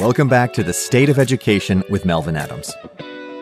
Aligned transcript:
Welcome 0.00 0.28
back 0.28 0.54
to 0.54 0.62
the 0.62 0.72
State 0.72 1.10
of 1.10 1.18
Education 1.18 1.84
with 1.90 2.06
Melvin 2.06 2.34
Adams. 2.34 2.72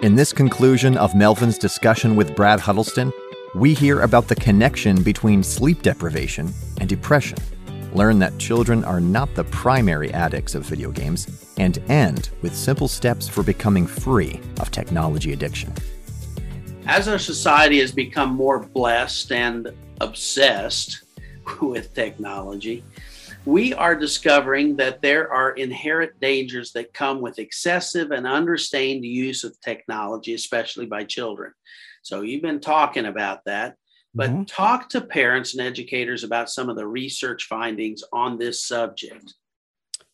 In 0.03 0.17
this 0.17 0.33
conclusion 0.33 0.97
of 0.97 1.15
Melvin's 1.15 1.57
discussion 1.57 2.17
with 2.17 2.35
Brad 2.35 2.59
Huddleston, 2.59 3.13
we 3.55 3.75
hear 3.75 4.01
about 4.01 4.27
the 4.27 4.35
connection 4.35 5.01
between 5.05 5.45
sleep 5.45 5.83
deprivation 5.83 6.53
and 6.81 6.89
depression, 6.89 7.39
learn 7.95 8.19
that 8.19 8.37
children 8.39 8.83
are 8.83 9.01
not 9.01 9.33
the 9.37 9.45
primary 9.45 10.13
addicts 10.13 10.57
of 10.57 10.65
video 10.65 10.91
games, 10.91 11.49
and 11.59 11.79
end 11.89 12.31
with 12.43 12.57
simple 12.57 12.89
steps 12.89 13.29
for 13.29 13.45
becoming 13.45 13.87
free 13.87 14.41
of 14.59 14.73
technology 14.73 15.33
addiction. 15.33 15.73
As 16.87 17.07
our 17.07 17.21
society 17.21 17.79
has 17.79 17.93
become 17.93 18.31
more 18.31 18.59
blessed 18.59 19.31
and 19.31 19.73
obsessed 20.01 21.05
with 21.63 21.95
technology, 21.95 22.83
we 23.49 23.73
are 23.73 23.95
discovering 23.95 24.77
that 24.77 25.01
there 25.01 25.33
are 25.33 25.53
inherent 25.53 26.21
dangers 26.21 26.73
that 26.73 26.93
come 26.93 27.23
with 27.23 27.39
excessive 27.39 28.11
and 28.11 28.27
understated 28.27 29.03
use 29.03 29.43
of 29.43 29.59
technology, 29.63 30.35
especially 30.35 30.85
by 30.85 31.03
children. 31.03 31.55
So 32.03 32.21
you've 32.21 32.43
been 32.43 32.61
talking 32.61 33.07
about 33.07 33.47
that, 33.47 33.77
but 34.15 34.29
mm-hmm. 34.29 34.43
talk 34.43 34.91
to 34.91 35.01
parents 35.01 35.55
and 35.55 35.67
educators 35.67 36.25
about 36.25 36.51
some 36.51 36.69
of 36.69 36.77
the 36.77 36.87
research 36.87 37.45
findings 37.45 38.05
on 38.13 38.39
this 38.39 38.63
subject. 38.67 39.33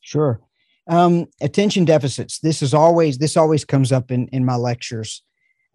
Sure. 0.01 0.41
Um, 0.87 1.27
attention 1.41 1.85
deficits. 1.85 2.39
This 2.39 2.63
is 2.63 2.73
always 2.73 3.19
this 3.19 3.37
always 3.37 3.65
comes 3.65 3.91
up 3.91 4.13
in 4.13 4.29
in 4.29 4.45
my 4.45 4.55
lectures. 4.55 5.25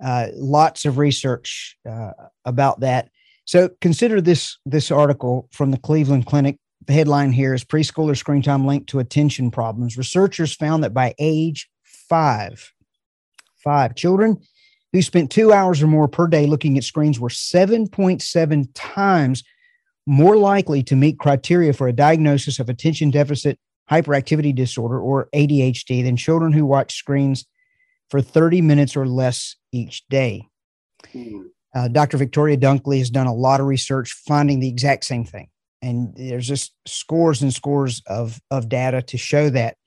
Uh, 0.02 0.28
lots 0.34 0.86
of 0.86 0.98
research 0.98 1.78
uh, 1.90 2.12
about 2.46 2.80
that. 2.80 3.10
So 3.44 3.70
consider 3.82 4.22
this 4.22 4.60
this 4.66 4.92
article 4.92 5.50
from 5.52 5.72
the 5.72 5.78
Cleveland 5.78 6.26
Clinic 6.26 6.58
the 6.86 6.94
headline 6.94 7.32
here 7.32 7.54
is 7.54 7.64
preschooler 7.64 8.18
screen 8.18 8.42
time 8.42 8.66
linked 8.66 8.90
to 8.90 9.00
attention 9.00 9.52
problems. 9.52 9.98
Researchers 9.98 10.56
found 10.56 10.84
that 10.84 10.94
by 10.94 11.14
age 11.20 11.70
five, 11.84 12.74
five 13.64 13.96
children 13.96 14.38
who 14.94 15.02
spent 15.02 15.32
two 15.32 15.52
hours 15.52 15.84
or 15.84 15.88
more 15.88 16.08
per 16.08 16.28
day 16.28 16.46
looking 16.46 16.78
at 16.78 16.84
screens 16.84 17.20
were 17.20 17.30
7.7 17.30 18.68
times 18.74 19.44
more 20.08 20.38
likely 20.38 20.82
to 20.84 20.96
meet 20.96 21.20
criteria 21.20 21.74
for 21.74 21.88
a 21.88 21.94
diagnosis 21.94 22.60
of 22.60 22.70
attention 22.70 23.12
deficit 23.12 23.60
hyperactivity 23.92 24.56
disorder 24.56 25.00
or 25.00 25.30
ADHD 25.36 26.04
than 26.04 26.16
children 26.16 26.54
who 26.54 26.66
watch 26.66 26.96
screens 26.96 27.46
for 28.10 28.22
30 28.22 28.62
minutes 28.62 28.96
or 28.96 29.06
less 29.06 29.56
each 29.72 30.08
day. 30.08 30.48
Hmm. 31.12 31.42
Uh, 31.76 31.88
Dr. 31.88 32.18
Victoria 32.18 32.58
Dunckley 32.58 32.98
has 32.98 33.12
done 33.12 33.28
a 33.28 33.34
lot 33.34 33.60
of 33.60 33.68
research 33.68 34.12
finding 34.28 34.60
the 34.60 34.68
exact 34.68 35.06
same 35.06 35.24
thing 35.24 35.50
and 35.82 36.14
there's 36.16 36.48
just 36.48 36.74
scores 36.86 37.42
and 37.42 37.54
scores 37.54 38.02
of 38.08 38.40
of 38.52 38.70
data 38.70 39.02
to 39.04 39.18
show 39.18 39.50
that. 39.50 39.78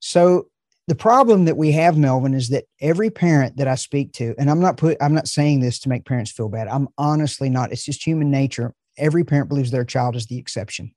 So 0.00 0.48
the 0.90 0.94
problem 0.94 1.44
that 1.44 1.56
we 1.56 1.70
have 1.70 1.96
melvin 1.96 2.34
is 2.34 2.48
that 2.48 2.64
every 2.80 3.10
parent 3.10 3.56
that 3.58 3.68
i 3.68 3.76
speak 3.76 4.12
to 4.12 4.34
and 4.38 4.50
i'm 4.50 4.58
not 4.58 4.76
put 4.76 4.96
i'm 5.00 5.14
not 5.14 5.28
saying 5.28 5.60
this 5.60 5.78
to 5.78 5.88
make 5.88 6.04
parents 6.04 6.32
feel 6.32 6.48
bad. 6.48 6.66
I'm 6.68 6.88
honestly 6.98 7.48
not 7.48 7.72
it's 7.72 7.84
just 7.84 8.04
human 8.04 8.30
nature. 8.30 8.74
Every 8.98 9.24
parent 9.24 9.48
believes 9.48 9.70
their 9.70 9.84
child 9.84 10.16
is 10.16 10.26
the 10.26 10.36
exception. 10.38 10.92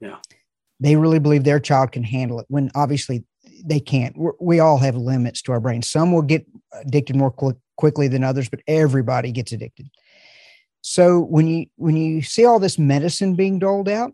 Yeah. 0.00 0.18
They 0.78 0.96
really 0.96 1.18
believe 1.18 1.44
their 1.44 1.58
child 1.58 1.92
can 1.92 2.04
handle 2.04 2.38
it 2.40 2.46
when 2.48 2.70
obviously 2.74 3.24
they 3.64 3.80
can't. 3.80 4.16
We're, 4.16 4.32
we 4.40 4.60
all 4.60 4.78
have 4.78 4.94
limits 4.96 5.42
to 5.42 5.52
our 5.52 5.60
brain 5.60 5.82
some 5.82 6.12
will 6.12 6.22
get 6.22 6.46
addicted 6.84 7.16
more 7.16 7.30
qu- 7.30 7.58
quickly 7.76 8.08
than 8.08 8.22
others 8.22 8.48
but 8.48 8.60
everybody 8.66 9.32
gets 9.32 9.52
addicted 9.52 9.88
so 10.82 11.20
when 11.20 11.46
you 11.46 11.66
when 11.76 11.96
you 11.96 12.22
see 12.22 12.44
all 12.44 12.58
this 12.58 12.78
medicine 12.78 13.34
being 13.34 13.58
doled 13.58 13.88
out, 13.88 14.12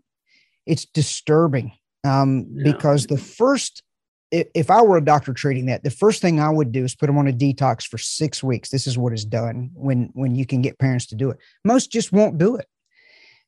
it's 0.65 0.85
disturbing 0.85 1.71
um, 2.03 2.47
yeah. 2.51 2.71
because 2.71 3.07
the 3.07 3.17
first 3.17 3.83
if 4.29 4.69
I 4.69 4.81
were 4.81 4.97
a 4.97 5.05
doctor 5.05 5.33
treating 5.33 5.67
that, 5.67 5.83
the 5.83 5.89
first 5.89 6.21
thing 6.21 6.39
I 6.39 6.49
would 6.49 6.73
do 6.73 6.83
is 6.83 6.95
put 6.95 7.07
them 7.07 7.17
on 7.17 7.29
a 7.29 7.33
detox 7.33 7.87
for 7.87 7.97
six 7.97 8.43
weeks. 8.43 8.69
This 8.69 8.85
is 8.85 8.97
what 8.97 9.13
is 9.13 9.23
done 9.23 9.71
when 9.73 10.09
when 10.13 10.35
you 10.35 10.45
can 10.45 10.61
get 10.61 10.79
parents 10.79 11.05
to 11.07 11.15
do 11.15 11.29
it. 11.29 11.37
Most 11.63 11.91
just 11.91 12.11
won't 12.11 12.37
do 12.37 12.57
it. 12.57 12.67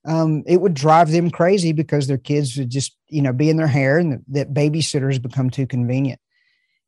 Um, 0.05 0.43
it 0.47 0.61
would 0.61 0.73
drive 0.73 1.11
them 1.11 1.29
crazy 1.29 1.73
because 1.73 2.07
their 2.07 2.17
kids 2.17 2.55
would 2.57 2.69
just 2.69 2.95
you 3.09 3.21
know 3.21 3.33
be 3.33 3.49
in 3.49 3.57
their 3.57 3.67
hair, 3.67 3.97
and 3.97 4.23
that 4.29 4.53
babysitters 4.53 5.21
become 5.21 5.49
too 5.49 5.67
convenient. 5.67 6.21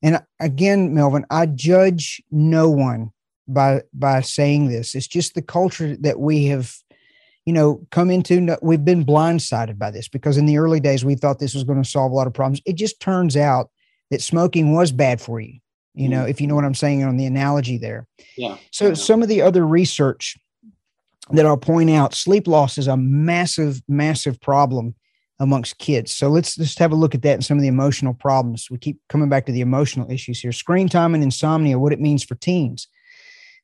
And 0.01 0.21
again, 0.39 0.93
Melvin, 0.93 1.25
I 1.29 1.45
judge 1.45 2.23
no 2.31 2.69
one 2.69 3.11
by 3.47 3.81
by 3.93 4.21
saying 4.21 4.69
this. 4.69 4.95
It's 4.95 5.07
just 5.07 5.35
the 5.35 5.41
culture 5.41 5.95
that 5.97 6.19
we 6.19 6.45
have, 6.45 6.75
you 7.45 7.53
know, 7.53 7.85
come 7.91 8.09
into. 8.09 8.57
We've 8.61 8.83
been 8.83 9.05
blindsided 9.05 9.77
by 9.77 9.91
this 9.91 10.07
because 10.07 10.37
in 10.37 10.45
the 10.45 10.57
early 10.57 10.79
days 10.79 11.03
we 11.05 11.15
thought 11.15 11.39
this 11.39 11.53
was 11.53 11.63
going 11.63 11.81
to 11.81 11.89
solve 11.89 12.11
a 12.11 12.15
lot 12.15 12.27
of 12.27 12.33
problems. 12.33 12.61
It 12.65 12.73
just 12.73 12.99
turns 12.99 13.35
out 13.35 13.69
that 14.09 14.21
smoking 14.21 14.73
was 14.73 14.91
bad 14.91 15.21
for 15.21 15.39
you. 15.39 15.59
You 15.93 16.07
know, 16.07 16.21
mm-hmm. 16.21 16.29
if 16.29 16.39
you 16.39 16.47
know 16.47 16.55
what 16.55 16.65
I'm 16.65 16.75
saying 16.75 17.03
on 17.03 17.17
the 17.17 17.25
analogy 17.25 17.77
there. 17.77 18.07
Yeah. 18.37 18.57
So 18.71 18.89
yeah. 18.89 18.93
some 18.93 19.21
of 19.21 19.27
the 19.27 19.41
other 19.41 19.65
research 19.67 20.37
that 21.31 21.45
I'll 21.45 21.57
point 21.57 21.89
out, 21.89 22.13
sleep 22.13 22.47
loss 22.47 22.77
is 22.77 22.87
a 22.87 22.97
massive, 22.97 23.81
massive 23.87 24.39
problem 24.39 24.95
amongst 25.39 25.79
kids. 25.79 26.13
So 26.13 26.29
let's 26.29 26.55
just 26.55 26.79
have 26.79 26.91
a 26.91 26.95
look 26.95 27.15
at 27.15 27.23
that 27.23 27.33
and 27.33 27.45
some 27.45 27.57
of 27.57 27.61
the 27.61 27.67
emotional 27.67 28.13
problems. 28.13 28.69
We 28.69 28.77
keep 28.77 28.99
coming 29.09 29.27
back 29.27 29.45
to 29.47 29.51
the 29.51 29.61
emotional 29.61 30.09
issues 30.09 30.39
here. 30.39 30.51
Screen 30.51 30.87
time 30.87 31.15
and 31.15 31.23
insomnia, 31.23 31.79
what 31.79 31.93
it 31.93 31.99
means 31.99 32.23
for 32.23 32.35
teens. 32.35 32.87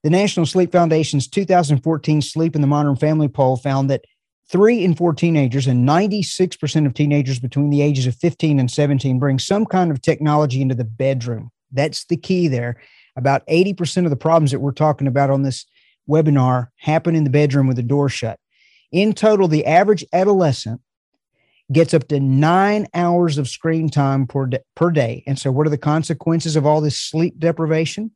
The 0.07 0.11
National 0.11 0.45
Sleep 0.45 0.71
Foundation's 0.71 1.27
2014 1.27 2.21
Sleep 2.21 2.55
in 2.55 2.61
the 2.61 2.67
Modern 2.67 2.95
Family 2.95 3.27
poll 3.27 3.57
found 3.57 3.89
that 3.89 4.05
three 4.49 4.81
in 4.81 4.95
four 4.95 5.11
teenagers 5.11 5.67
and 5.67 5.85
96% 5.85 6.85
of 6.85 6.93
teenagers 6.93 7.39
between 7.39 7.71
the 7.71 7.81
ages 7.81 8.07
of 8.07 8.15
15 8.15 8.57
and 8.57 8.71
17 8.71 9.19
bring 9.19 9.37
some 9.37 9.65
kind 9.65 9.91
of 9.91 10.01
technology 10.01 10.61
into 10.61 10.75
the 10.75 10.85
bedroom. 10.85 11.51
That's 11.73 12.05
the 12.05 12.15
key 12.15 12.47
there. 12.47 12.79
About 13.17 13.45
80% 13.47 14.05
of 14.05 14.09
the 14.09 14.15
problems 14.15 14.51
that 14.51 14.61
we're 14.61 14.71
talking 14.71 15.07
about 15.07 15.29
on 15.29 15.41
this 15.41 15.65
webinar 16.09 16.69
happen 16.77 17.13
in 17.13 17.25
the 17.25 17.29
bedroom 17.29 17.67
with 17.67 17.75
the 17.75 17.83
door 17.83 18.07
shut. 18.07 18.39
In 18.93 19.11
total, 19.11 19.49
the 19.49 19.65
average 19.65 20.05
adolescent 20.13 20.79
gets 21.73 21.93
up 21.93 22.07
to 22.07 22.21
nine 22.21 22.87
hours 22.93 23.37
of 23.37 23.49
screen 23.49 23.89
time 23.89 24.25
per, 24.25 24.49
per 24.73 24.89
day. 24.89 25.25
And 25.27 25.37
so, 25.37 25.51
what 25.51 25.67
are 25.67 25.69
the 25.69 25.77
consequences 25.77 26.55
of 26.55 26.65
all 26.65 26.79
this 26.79 26.97
sleep 26.97 27.37
deprivation? 27.37 28.11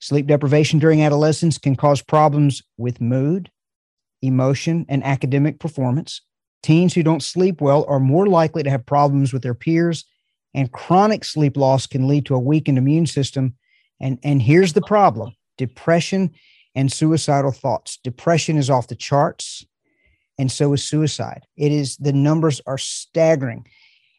Sleep 0.00 0.26
deprivation 0.26 0.78
during 0.78 1.02
adolescence 1.02 1.58
can 1.58 1.74
cause 1.74 2.02
problems 2.02 2.62
with 2.76 3.00
mood, 3.00 3.50
emotion, 4.22 4.86
and 4.88 5.02
academic 5.04 5.58
performance. 5.58 6.22
Teens 6.62 6.94
who 6.94 7.02
don't 7.02 7.22
sleep 7.22 7.60
well 7.60 7.84
are 7.88 8.00
more 8.00 8.26
likely 8.26 8.62
to 8.62 8.70
have 8.70 8.86
problems 8.86 9.32
with 9.32 9.42
their 9.42 9.54
peers, 9.54 10.04
and 10.54 10.72
chronic 10.72 11.24
sleep 11.24 11.56
loss 11.56 11.86
can 11.86 12.08
lead 12.08 12.26
to 12.26 12.34
a 12.34 12.40
weakened 12.40 12.78
immune 12.78 13.06
system. 13.06 13.54
And, 14.00 14.18
and 14.22 14.40
here's 14.40 14.72
the 14.72 14.82
problem 14.82 15.34
depression 15.56 16.30
and 16.74 16.92
suicidal 16.92 17.50
thoughts. 17.50 17.98
Depression 18.04 18.56
is 18.56 18.70
off 18.70 18.86
the 18.86 18.94
charts, 18.94 19.66
and 20.38 20.50
so 20.50 20.72
is 20.72 20.84
suicide. 20.84 21.42
It 21.56 21.72
is 21.72 21.96
the 21.96 22.12
numbers 22.12 22.60
are 22.66 22.78
staggering, 22.78 23.66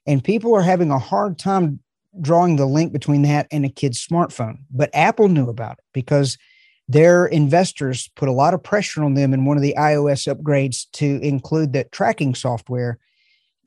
and 0.05 0.23
people 0.23 0.53
are 0.53 0.61
having 0.61 0.91
a 0.91 0.99
hard 0.99 1.39
time 1.39 1.79
drawing 2.21 2.55
the 2.55 2.65
link 2.65 2.93
between 2.93 3.21
that 3.23 3.47
and 3.51 3.65
a 3.65 3.69
kid's 3.69 4.05
smartphone. 4.05 4.59
But 4.71 4.89
Apple 4.93 5.27
knew 5.27 5.49
about 5.49 5.73
it 5.73 5.83
because 5.93 6.37
their 6.87 7.27
investors 7.27 8.09
put 8.15 8.29
a 8.29 8.33
lot 8.33 8.53
of 8.53 8.63
pressure 8.63 9.03
on 9.03 9.13
them 9.13 9.33
in 9.33 9.45
one 9.45 9.57
of 9.57 9.63
the 9.63 9.75
iOS 9.77 10.33
upgrades 10.33 10.87
to 10.93 11.19
include 11.21 11.73
that 11.73 11.91
tracking 11.91 12.33
software 12.33 12.97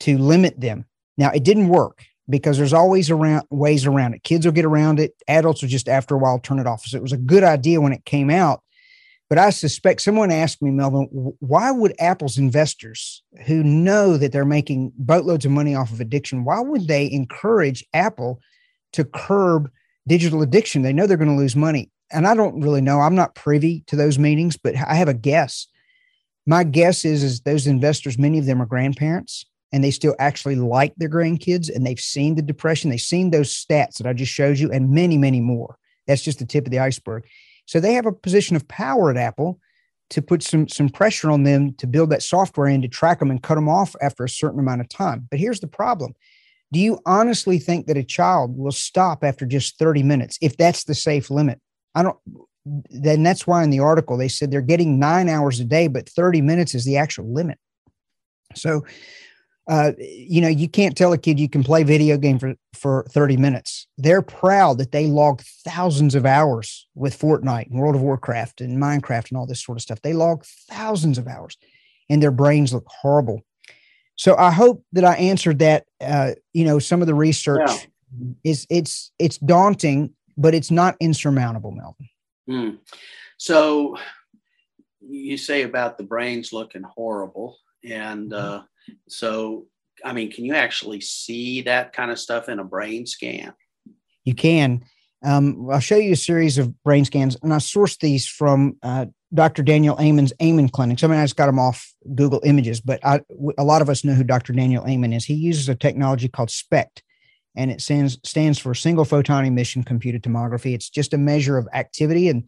to 0.00 0.18
limit 0.18 0.60
them. 0.60 0.84
Now, 1.16 1.30
it 1.30 1.44
didn't 1.44 1.68
work 1.68 2.04
because 2.28 2.58
there's 2.58 2.72
always 2.72 3.10
around 3.10 3.46
ways 3.50 3.86
around 3.86 4.14
it. 4.14 4.24
Kids 4.24 4.44
will 4.44 4.52
get 4.52 4.64
around 4.64 4.98
it. 4.98 5.14
Adults 5.28 5.62
will 5.62 5.68
just 5.68 5.88
after 5.88 6.14
a 6.14 6.18
while 6.18 6.38
turn 6.38 6.58
it 6.58 6.66
off. 6.66 6.84
So 6.84 6.96
it 6.96 7.02
was 7.02 7.12
a 7.12 7.18
good 7.18 7.44
idea 7.44 7.80
when 7.80 7.92
it 7.92 8.04
came 8.04 8.30
out. 8.30 8.62
But 9.32 9.38
I 9.38 9.48
suspect 9.48 10.02
someone 10.02 10.30
asked 10.30 10.60
me, 10.60 10.70
Melvin, 10.70 11.08
why 11.38 11.70
would 11.70 11.94
Apple's 11.98 12.36
investors 12.36 13.22
who 13.46 13.64
know 13.64 14.18
that 14.18 14.30
they're 14.30 14.44
making 14.44 14.92
boatloads 14.98 15.46
of 15.46 15.52
money 15.52 15.74
off 15.74 15.90
of 15.90 16.02
addiction, 16.02 16.44
why 16.44 16.60
would 16.60 16.86
they 16.86 17.10
encourage 17.10 17.82
Apple 17.94 18.42
to 18.92 19.06
curb 19.06 19.70
digital 20.06 20.42
addiction? 20.42 20.82
They 20.82 20.92
know 20.92 21.06
they're 21.06 21.16
going 21.16 21.34
to 21.34 21.42
lose 21.42 21.56
money. 21.56 21.90
And 22.12 22.26
I 22.26 22.34
don't 22.34 22.60
really 22.60 22.82
know. 22.82 23.00
I'm 23.00 23.14
not 23.14 23.34
privy 23.34 23.84
to 23.86 23.96
those 23.96 24.18
meetings, 24.18 24.58
but 24.58 24.74
I 24.76 24.96
have 24.96 25.08
a 25.08 25.14
guess. 25.14 25.66
My 26.44 26.62
guess 26.62 27.06
is, 27.06 27.22
is 27.22 27.40
those 27.40 27.66
investors, 27.66 28.18
many 28.18 28.38
of 28.38 28.44
them 28.44 28.60
are 28.60 28.66
grandparents 28.66 29.46
and 29.72 29.82
they 29.82 29.92
still 29.92 30.14
actually 30.18 30.56
like 30.56 30.92
their 30.96 31.08
grandkids 31.08 31.74
and 31.74 31.86
they've 31.86 31.98
seen 31.98 32.34
the 32.34 32.42
depression. 32.42 32.90
They've 32.90 33.00
seen 33.00 33.30
those 33.30 33.48
stats 33.48 33.96
that 33.96 34.06
I 34.06 34.12
just 34.12 34.30
showed 34.30 34.58
you 34.58 34.70
and 34.70 34.90
many, 34.90 35.16
many 35.16 35.40
more. 35.40 35.78
That's 36.06 36.20
just 36.20 36.38
the 36.38 36.44
tip 36.44 36.66
of 36.66 36.70
the 36.70 36.80
iceberg. 36.80 37.24
So 37.66 37.80
they 37.80 37.94
have 37.94 38.06
a 38.06 38.12
position 38.12 38.56
of 38.56 38.68
power 38.68 39.10
at 39.10 39.16
Apple 39.16 39.60
to 40.10 40.20
put 40.20 40.42
some 40.42 40.68
some 40.68 40.90
pressure 40.90 41.30
on 41.30 41.44
them 41.44 41.72
to 41.74 41.86
build 41.86 42.10
that 42.10 42.22
software 42.22 42.68
in 42.68 42.82
to 42.82 42.88
track 42.88 43.18
them 43.18 43.30
and 43.30 43.42
cut 43.42 43.54
them 43.54 43.68
off 43.68 43.96
after 44.02 44.24
a 44.24 44.28
certain 44.28 44.60
amount 44.60 44.82
of 44.82 44.88
time. 44.88 45.26
But 45.30 45.40
here's 45.40 45.60
the 45.60 45.66
problem. 45.66 46.14
Do 46.70 46.80
you 46.80 46.98
honestly 47.06 47.58
think 47.58 47.86
that 47.86 47.96
a 47.96 48.04
child 48.04 48.56
will 48.56 48.72
stop 48.72 49.24
after 49.24 49.46
just 49.46 49.78
30 49.78 50.02
minutes 50.02 50.38
if 50.40 50.56
that's 50.56 50.84
the 50.84 50.94
safe 50.94 51.30
limit? 51.30 51.60
I 51.94 52.02
don't 52.02 52.18
then 52.64 53.22
that's 53.22 53.46
why 53.46 53.64
in 53.64 53.70
the 53.70 53.80
article 53.80 54.16
they 54.16 54.28
said 54.28 54.50
they're 54.50 54.60
getting 54.60 54.98
9 54.98 55.28
hours 55.28 55.58
a 55.58 55.64
day 55.64 55.88
but 55.88 56.08
30 56.08 56.42
minutes 56.42 56.74
is 56.74 56.84
the 56.84 56.96
actual 56.96 57.32
limit. 57.32 57.58
So 58.54 58.84
uh, 59.72 59.92
you 59.98 60.42
know, 60.42 60.48
you 60.48 60.68
can't 60.68 60.94
tell 60.94 61.14
a 61.14 61.18
kid 61.18 61.40
you 61.40 61.48
can 61.48 61.64
play 61.64 61.82
video 61.82 62.18
game 62.18 62.38
for, 62.38 62.54
for 62.74 63.06
30 63.08 63.38
minutes. 63.38 63.86
They're 63.96 64.20
proud 64.20 64.76
that 64.76 64.92
they 64.92 65.06
log 65.06 65.40
thousands 65.64 66.14
of 66.14 66.26
hours 66.26 66.86
with 66.94 67.18
Fortnite 67.18 67.70
and 67.70 67.80
World 67.80 67.94
of 67.94 68.02
Warcraft 68.02 68.60
and 68.60 68.76
Minecraft 68.76 69.30
and 69.30 69.38
all 69.38 69.46
this 69.46 69.64
sort 69.64 69.78
of 69.78 69.82
stuff. 69.82 70.02
They 70.02 70.12
log 70.12 70.44
thousands 70.68 71.16
of 71.16 71.26
hours 71.26 71.56
and 72.10 72.22
their 72.22 72.30
brains 72.30 72.74
look 72.74 72.86
horrible. 72.86 73.46
So 74.16 74.36
I 74.36 74.50
hope 74.50 74.84
that 74.92 75.06
I 75.06 75.14
answered 75.14 75.60
that. 75.60 75.86
Uh, 76.02 76.32
you 76.52 76.66
know, 76.66 76.78
some 76.78 77.00
of 77.00 77.06
the 77.06 77.14
research 77.14 77.66
yeah. 77.66 78.32
is 78.44 78.66
it's 78.68 79.10
it's 79.18 79.38
daunting, 79.38 80.10
but 80.36 80.54
it's 80.54 80.70
not 80.70 80.96
insurmountable, 81.00 81.72
Melvin. 81.72 82.08
Mm. 82.46 82.78
So 83.38 83.96
you 85.00 85.38
say 85.38 85.62
about 85.62 85.96
the 85.96 86.04
brains 86.04 86.52
looking 86.52 86.82
horrible, 86.82 87.56
and 87.82 88.32
mm-hmm. 88.32 88.58
uh, 88.58 88.62
so 89.08 89.66
I 90.04 90.12
mean, 90.12 90.30
can 90.30 90.44
you 90.44 90.54
actually 90.54 91.00
see 91.00 91.62
that 91.62 91.92
kind 91.92 92.10
of 92.10 92.18
stuff 92.18 92.48
in 92.48 92.58
a 92.58 92.64
brain 92.64 93.06
scan? 93.06 93.52
You 94.24 94.34
can. 94.34 94.84
Um, 95.24 95.68
I'll 95.70 95.80
show 95.80 95.96
you 95.96 96.12
a 96.12 96.16
series 96.16 96.58
of 96.58 96.82
brain 96.82 97.04
scans, 97.04 97.36
and 97.42 97.54
I 97.54 97.58
sourced 97.58 97.98
these 97.98 98.26
from 98.26 98.76
uh, 98.82 99.06
Dr. 99.32 99.62
Daniel 99.62 99.96
Amen's 100.00 100.32
Amen 100.42 100.68
Clinic. 100.68 101.00
Mean, 101.02 101.12
I 101.12 101.24
just 101.24 101.36
got 101.36 101.46
them 101.46 101.58
off 101.58 101.92
Google 102.14 102.40
Images, 102.44 102.80
but 102.80 103.00
a 103.04 103.64
lot 103.64 103.82
of 103.82 103.88
us 103.88 104.04
know 104.04 104.14
who 104.14 104.24
Dr. 104.24 104.52
Daniel 104.52 104.86
Amen 104.86 105.12
is. 105.12 105.24
He 105.24 105.34
uses 105.34 105.68
a 105.68 105.76
technology 105.76 106.28
called 106.28 106.50
SPECT, 106.50 107.02
and 107.56 107.70
it 107.70 107.80
stands 107.80 108.18
stands 108.24 108.58
for 108.58 108.74
single 108.74 109.04
photon 109.04 109.44
emission 109.44 109.84
computed 109.84 110.22
tomography. 110.22 110.74
It's 110.74 110.90
just 110.90 111.14
a 111.14 111.18
measure 111.18 111.56
of 111.56 111.68
activity 111.72 112.28
and 112.28 112.44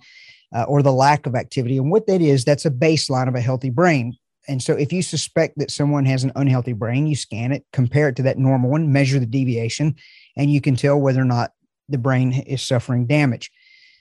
uh, 0.55 0.65
or 0.65 0.83
the 0.83 0.93
lack 0.93 1.27
of 1.27 1.35
activity. 1.35 1.79
And 1.79 1.91
what 1.91 2.07
that 2.07 2.21
is, 2.21 2.45
that's 2.45 2.65
a 2.65 2.71
baseline 2.71 3.29
of 3.29 3.35
a 3.35 3.41
healthy 3.41 3.71
brain. 3.71 4.17
And 4.49 4.63
so, 4.63 4.75
if 4.75 4.93
you 4.93 5.03
suspect 5.03 5.59
that 5.59 5.71
someone 5.71 6.05
has 6.05 6.25
an 6.25 6.33
unhealthy 6.37 6.73
brain, 6.73 7.07
you 7.07 7.17
scan 7.17 7.53
it, 7.53 7.65
compare 7.73 8.09
it 8.09 8.17
to 8.17 8.23
that 8.25 8.39
normal 8.39 8.71
one, 8.71 8.93
measure 8.93 9.19
the 9.19 9.27
deviation, 9.27 9.97
and 10.37 10.51
you 10.51 10.61
can 10.61 10.77
tell 10.77 11.01
whether 11.01 11.21
or 11.21 11.27
not 11.27 11.53
the 11.89 11.99
brain 11.99 12.33
is 12.33 12.63
suffering 12.63 13.07
damage. 13.07 13.51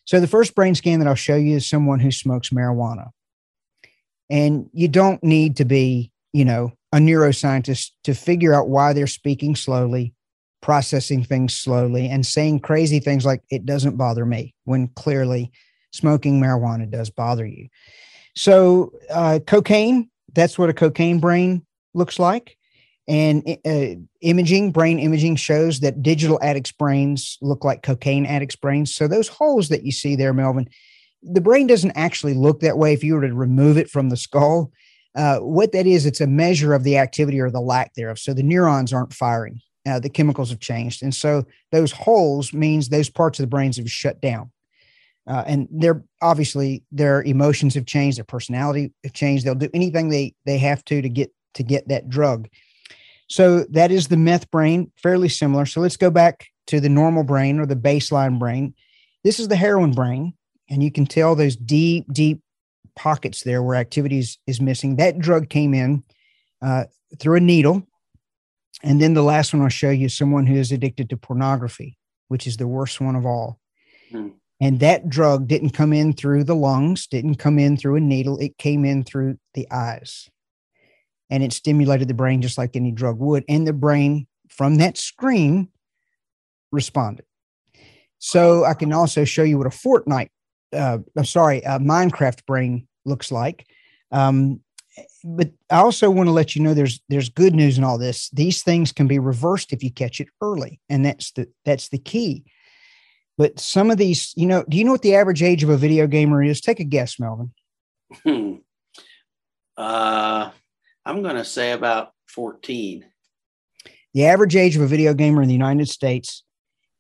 So, 0.06 0.20
the 0.20 0.28
first 0.28 0.54
brain 0.56 0.76
scan 0.76 1.00
that 1.00 1.08
I'll 1.08 1.16
show 1.16 1.36
you 1.36 1.56
is 1.56 1.70
someone 1.70 2.00
who 2.00 2.12
smokes 2.12 2.50
marijuana. 2.50 3.10
And 4.30 4.70
you 4.74 4.88
don't 4.88 5.24
need 5.24 5.58
to 5.58 5.66
be, 5.66 6.12
you 6.34 6.46
know, 6.46 6.74
a 6.92 6.98
neuroscientist 6.98 7.92
to 8.04 8.14
figure 8.14 8.54
out 8.54 8.70
why 8.70 8.94
they're 8.94 9.08
speaking 9.08 9.56
slowly, 9.56 10.14
processing 10.62 11.24
things 11.24 11.54
slowly, 11.54 12.08
and 12.08 12.26
saying 12.26 12.60
crazy 12.60 13.00
things 13.00 13.26
like, 13.26 13.42
it 13.50 13.66
doesn't 13.66 13.98
bother 13.98 14.26
me, 14.26 14.54
when 14.66 14.88
clearly 14.90 15.52
smoking 15.92 16.42
marijuana 16.42 16.90
does 16.90 17.10
bother 17.10 17.46
you. 17.46 17.68
So, 18.36 18.92
uh, 19.10 19.40
cocaine, 19.46 20.10
that's 20.34 20.58
what 20.58 20.70
a 20.70 20.74
cocaine 20.74 21.20
brain 21.20 21.66
looks 21.94 22.20
like. 22.20 22.58
And 23.08 23.58
uh, 23.66 24.02
imaging, 24.22 24.72
brain 24.72 24.98
imaging 24.98 25.36
shows 25.36 25.82
that 25.82 26.02
digital 26.02 26.40
addicts' 26.42 26.72
brains 26.72 27.38
look 27.42 27.66
like 27.66 27.84
cocaine 27.84 28.26
addicts' 28.26 28.56
brains. 28.56 28.94
So, 28.96 29.08
those 29.08 29.28
holes 29.28 29.70
that 29.70 29.84
you 29.84 29.92
see 29.92 30.16
there, 30.16 30.34
Melvin, 30.34 30.70
the 31.22 31.42
brain 31.42 31.68
doesn't 31.68 31.92
actually 31.96 32.34
look 32.34 32.62
that 32.62 32.78
way 32.78 32.94
if 32.94 33.04
you 33.04 33.16
were 33.16 33.28
to 33.28 33.34
remove 33.34 33.78
it 33.78 33.90
from 33.90 34.10
the 34.10 34.16
skull. 34.16 34.72
Uh, 35.16 35.40
what 35.40 35.74
that 35.74 35.86
is, 35.86 36.06
it's 36.06 36.22
a 36.22 36.28
measure 36.28 36.74
of 36.74 36.84
the 36.84 36.98
activity 36.98 37.42
or 37.42 37.52
the 37.52 37.60
lack 37.60 37.94
thereof. 37.94 38.20
So, 38.20 38.34
the 38.34 38.42
neurons 38.42 38.94
aren't 38.94 39.14
firing. 39.14 39.60
Uh, 39.86 40.00
the 40.00 40.10
chemicals 40.10 40.50
have 40.50 40.62
changed. 40.62 41.04
And 41.04 41.14
so 41.14 41.46
those 41.74 41.92
holes 41.92 42.54
means 42.54 42.88
those 42.88 43.10
parts 43.10 43.38
of 43.38 43.44
the 43.44 43.48
brains 43.48 43.76
have 43.76 43.92
shut 43.92 44.22
down 44.22 44.50
uh, 45.28 45.44
and 45.46 45.68
they're 45.72 46.04
obviously 46.22 46.84
their 46.92 47.24
emotions 47.24 47.74
have 47.76 47.86
changed 47.86 48.18
their 48.18 48.26
personality 48.26 48.92
have 49.04 49.14
changed. 49.14 49.46
They'll 49.46 49.56
do 49.56 49.70
anything 49.74 50.10
they 50.10 50.36
they 50.46 50.58
have 50.58 50.84
to 50.86 51.02
to 51.02 51.10
get 51.10 51.32
to 51.56 51.64
get 51.64 51.88
that 51.88 52.10
drug. 52.10 52.48
So 53.28 53.64
that 53.70 53.92
is 53.92 54.08
the 54.08 54.18
meth 54.18 54.52
brain 54.52 54.92
fairly 54.98 55.30
similar. 55.30 55.66
So 55.66 55.82
let's 55.82 55.98
go 55.98 56.12
back 56.12 56.48
to 56.68 56.80
the 56.80 56.90
normal 56.90 57.24
brain 57.24 57.60
or 57.60 57.66
the 57.66 57.76
baseline 57.76 58.38
brain. 58.38 58.74
This 59.24 59.40
is 59.40 59.48
the 59.48 59.56
heroin 59.56 59.92
brain 59.92 60.34
and 60.70 60.84
you 60.84 60.92
can 60.92 61.06
tell 61.06 61.36
those 61.36 61.56
deep 61.56 62.12
deep 62.12 62.42
pockets 62.96 63.44
there 63.44 63.64
where 63.64 63.76
activities 63.76 64.38
is 64.46 64.62
missing. 64.62 64.98
That 64.98 65.20
drug 65.20 65.50
came 65.50 65.74
in 65.74 66.04
uh, 66.62 66.86
through 67.20 67.38
a 67.38 67.42
needle. 67.42 67.88
And 68.86 69.02
then 69.02 69.14
the 69.14 69.24
last 69.24 69.54
one 69.54 69.62
i'll 69.62 69.70
show 69.70 69.92
you 69.92 70.08
is 70.08 70.18
someone 70.18 70.46
who 70.46 70.56
is 70.56 70.72
addicted 70.72 71.10
to 71.10 71.18
pornography 71.18 71.98
which 72.34 72.48
is 72.48 72.58
the 72.58 72.68
worst 72.68 73.00
one 73.00 73.16
of 73.16 73.28
all. 73.28 73.60
Hmm. 74.10 74.30
And 74.64 74.80
that 74.80 75.10
drug 75.10 75.50
didn't 75.50 75.72
come 75.72 75.92
in 75.92 76.14
through 76.14 76.46
the 76.46 76.56
lungs, 76.56 77.06
didn't 77.06 77.36
come 77.36 77.60
in 77.60 77.76
through 77.76 77.98
a 77.98 78.00
needle, 78.00 78.38
it 78.40 78.58
came 78.58 78.86
in 78.86 79.04
through 79.04 79.38
the 79.56 79.70
eyes. 79.70 80.30
And 81.30 81.44
it 81.44 81.52
stimulated 81.52 82.08
the 82.08 82.14
brain 82.14 82.42
just 82.42 82.58
like 82.58 82.78
any 82.78 82.94
drug 82.94 83.20
would. 83.20 83.44
And 83.50 83.68
the 83.68 83.74
brain, 83.74 84.26
from 84.48 84.76
that 84.76 84.98
screen, 84.98 85.68
responded. 86.72 87.26
So 88.20 88.64
I 88.64 88.74
can 88.74 88.94
also 88.94 89.26
show 89.26 89.44
you 89.44 89.58
what 89.58 89.68
a 89.68 89.70
Fortnite, 89.70 90.30
uh, 90.72 91.00
I'm 91.18 91.26
sorry, 91.26 91.58
a 91.64 91.78
Minecraft 91.80 92.46
brain 92.46 92.88
looks 93.04 93.34
like. 93.34 93.68
Um, 94.14 94.62
but 95.26 95.52
I 95.72 95.80
also 95.80 96.10
want 96.10 96.28
to 96.28 96.32
let 96.32 96.56
you 96.56 96.62
know 96.62 96.74
there's 96.74 97.02
there's 97.10 97.28
good 97.28 97.54
news 97.54 97.78
in 97.78 97.84
all 97.84 97.98
this. 97.98 98.30
These 98.30 98.64
things 98.64 98.94
can 98.94 99.08
be 99.08 99.20
reversed 99.20 99.74
if 99.74 99.84
you 99.84 99.92
catch 99.92 100.22
it 100.22 100.30
early, 100.40 100.80
and 100.88 101.06
that's 101.06 101.34
the 101.34 101.50
that's 101.66 101.90
the 101.90 101.98
key. 101.98 102.46
But 103.38 103.60
some 103.60 103.90
of 103.90 103.98
these, 103.98 104.34
you 104.36 104.46
know, 104.46 104.64
do 104.70 104.78
you 104.78 104.84
know 104.84 104.92
what 104.92 105.02
the 105.02 105.16
average 105.16 105.42
age 105.42 105.64
of 105.64 105.70
a 105.70 105.78
video 105.78 106.08
gamer 106.08 106.44
is? 106.44 106.62
Take 106.62 106.80
a 106.80 106.84
guess, 106.84 107.20
Melvin. 107.20 107.52
Hmm. 108.24 108.56
Uh, 109.76 110.52
I'm 111.06 111.24
going 111.24 111.36
to 111.36 111.46
say 111.46 111.72
about 111.72 112.12
14. 112.28 113.06
The 114.14 114.26
average 114.26 114.56
age 114.56 114.76
of 114.76 114.84
a 114.84 114.88
video 114.88 115.14
gamer 115.16 115.42
in 115.42 115.48
the 115.48 115.56
United 115.56 115.90
States 115.90 116.44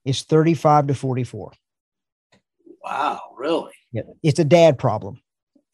is 0.05 0.23
35 0.23 0.87
to 0.87 0.95
44. 0.95 1.53
Wow, 2.83 3.21
really? 3.37 3.71
Yeah, 3.91 4.01
it's 4.23 4.39
a 4.39 4.45
dad 4.45 4.79
problem. 4.79 5.21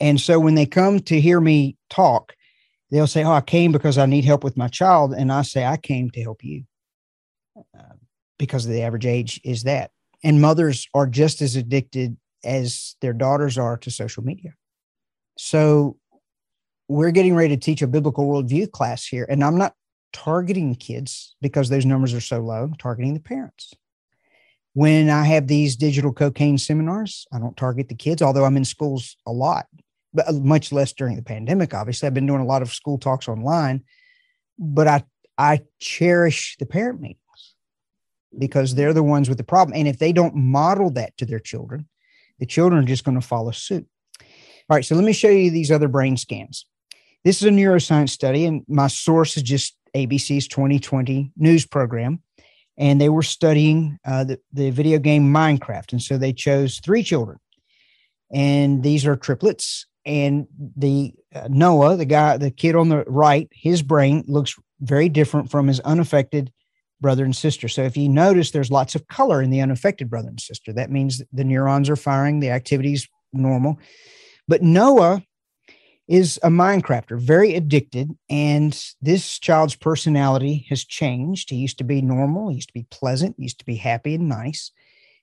And 0.01 0.19
so 0.19 0.39
when 0.39 0.55
they 0.55 0.65
come 0.65 0.99
to 1.01 1.19
hear 1.19 1.39
me 1.39 1.77
talk, 1.89 2.35
they'll 2.91 3.07
say, 3.07 3.23
Oh, 3.23 3.31
I 3.31 3.41
came 3.41 3.71
because 3.71 3.97
I 3.97 4.05
need 4.05 4.25
help 4.25 4.43
with 4.43 4.57
my 4.57 4.67
child. 4.67 5.13
And 5.13 5.31
I 5.31 5.41
say, 5.41 5.65
I 5.65 5.77
came 5.77 6.09
to 6.11 6.21
help 6.21 6.43
you 6.43 6.65
uh, 7.57 7.95
because 8.37 8.65
the 8.65 8.81
average 8.83 9.05
age 9.05 9.39
is 9.43 9.63
that 9.63 9.91
and 10.23 10.41
mothers 10.41 10.87
are 10.93 11.07
just 11.07 11.41
as 11.41 11.55
addicted 11.55 12.17
as 12.43 12.95
their 13.01 13.13
daughters 13.13 13.57
are 13.57 13.77
to 13.77 13.91
social 13.91 14.23
media. 14.23 14.53
So 15.37 15.97
we're 16.87 17.11
getting 17.11 17.35
ready 17.35 17.55
to 17.55 17.59
teach 17.59 17.81
a 17.81 17.87
biblical 17.87 18.27
worldview 18.27 18.71
class 18.71 19.05
here. 19.05 19.25
And 19.29 19.43
I'm 19.43 19.57
not 19.57 19.73
targeting 20.11 20.75
kids 20.75 21.35
because 21.41 21.69
those 21.69 21.85
numbers 21.85 22.13
are 22.13 22.21
so 22.21 22.39
low, 22.39 22.63
I'm 22.63 22.75
targeting 22.75 23.13
the 23.13 23.19
parents. 23.19 23.73
When 24.73 25.09
I 25.09 25.25
have 25.25 25.47
these 25.47 25.75
digital 25.75 26.13
cocaine 26.13 26.57
seminars, 26.57 27.25
I 27.33 27.39
don't 27.39 27.57
target 27.57 27.89
the 27.89 27.95
kids, 27.95 28.21
although 28.21 28.45
I'm 28.45 28.57
in 28.57 28.65
schools 28.65 29.17
a 29.25 29.31
lot, 29.31 29.65
but 30.13 30.27
uh, 30.27 30.33
much 30.33 30.71
less 30.71 30.93
during 30.93 31.15
the 31.15 31.21
pandemic. 31.21 31.73
Obviously, 31.73 32.07
I've 32.07 32.13
been 32.13 32.27
doing 32.27 32.41
a 32.41 32.45
lot 32.45 32.61
of 32.61 32.71
school 32.73 32.97
talks 32.97 33.27
online, 33.27 33.83
but 34.57 34.87
I 34.87 35.03
I 35.37 35.61
cherish 35.79 36.57
the 36.59 36.65
parent 36.65 37.01
meeting 37.01 37.17
because 38.37 38.75
they're 38.75 38.93
the 38.93 39.03
ones 39.03 39.29
with 39.29 39.37
the 39.37 39.43
problem. 39.43 39.77
And 39.77 39.87
if 39.87 39.97
they 39.97 40.11
don't 40.11 40.35
model 40.35 40.89
that 40.91 41.17
to 41.17 41.25
their 41.25 41.39
children, 41.39 41.87
the 42.39 42.45
children 42.45 42.83
are 42.83 42.87
just 42.87 43.03
going 43.03 43.19
to 43.19 43.25
follow 43.25 43.51
suit. 43.51 43.87
All 44.69 44.75
right, 44.75 44.85
so 44.85 44.95
let 44.95 45.03
me 45.03 45.13
show 45.13 45.29
you 45.29 45.49
these 45.49 45.71
other 45.71 45.87
brain 45.87 46.15
scans. 46.15 46.65
This 47.23 47.41
is 47.41 47.47
a 47.47 47.51
neuroscience 47.51 48.09
study, 48.09 48.45
and 48.45 48.63
my 48.67 48.87
source 48.87 49.35
is 49.35 49.43
just 49.43 49.75
ABC's 49.95 50.47
20/20 50.47 51.31
news 51.37 51.65
program. 51.65 52.21
And 52.77 53.01
they 53.01 53.09
were 53.09 53.23
studying 53.23 53.99
uh, 54.05 54.23
the, 54.23 54.39
the 54.53 54.69
video 54.69 54.99
game 54.99 55.33
Minecraft. 55.33 55.91
And 55.91 56.01
so 56.01 56.17
they 56.17 56.31
chose 56.31 56.79
three 56.79 57.03
children. 57.03 57.39
And 58.31 58.83
these 58.83 59.05
are 59.05 59.17
triplets. 59.17 59.85
And 60.05 60.47
the 60.77 61.13
uh, 61.35 61.49
Noah, 61.49 61.97
the 61.97 62.05
guy, 62.05 62.37
the 62.37 62.51
kid 62.51 62.75
on 62.75 62.87
the 62.87 63.03
right, 63.05 63.49
his 63.51 63.81
brain 63.81 64.23
looks 64.27 64.55
very 64.79 65.09
different 65.09 65.51
from 65.51 65.67
his 65.67 65.81
unaffected 65.81 66.53
brother 67.01 67.23
and 67.23 67.35
sister. 67.35 67.67
So 67.67 67.83
if 67.83 67.95
you 67.95 68.09
notice, 68.09 68.51
there's 68.51 68.71
lots 68.71 68.95
of 68.95 69.07
color 69.07 69.41
in 69.41 69.49
the 69.49 69.61
unaffected 69.61 70.09
brother 70.09 70.29
and 70.29 70.39
sister. 70.39 70.73
That 70.73 70.91
means 70.91 71.21
the 71.31 71.43
neurons 71.43 71.89
are 71.89 71.95
firing, 71.95 72.39
the 72.39 72.49
activity's 72.49 73.07
normal. 73.33 73.79
But 74.47 74.61
Noah 74.61 75.23
is 76.07 76.39
a 76.41 76.49
Minecrafter, 76.49 77.19
very 77.19 77.53
addicted, 77.53 78.09
and 78.29 78.83
this 78.99 79.37
child's 79.37 79.75
personality 79.75 80.65
has 80.67 80.83
changed. 80.83 81.51
He 81.51 81.57
used 81.57 81.77
to 81.77 81.83
be 81.83 82.01
normal, 82.01 82.49
he 82.49 82.55
used 82.55 82.69
to 82.69 82.73
be 82.73 82.87
pleasant, 82.89 83.35
he 83.37 83.43
used 83.43 83.59
to 83.59 83.65
be 83.65 83.75
happy 83.75 84.15
and 84.15 84.27
nice. 84.27 84.71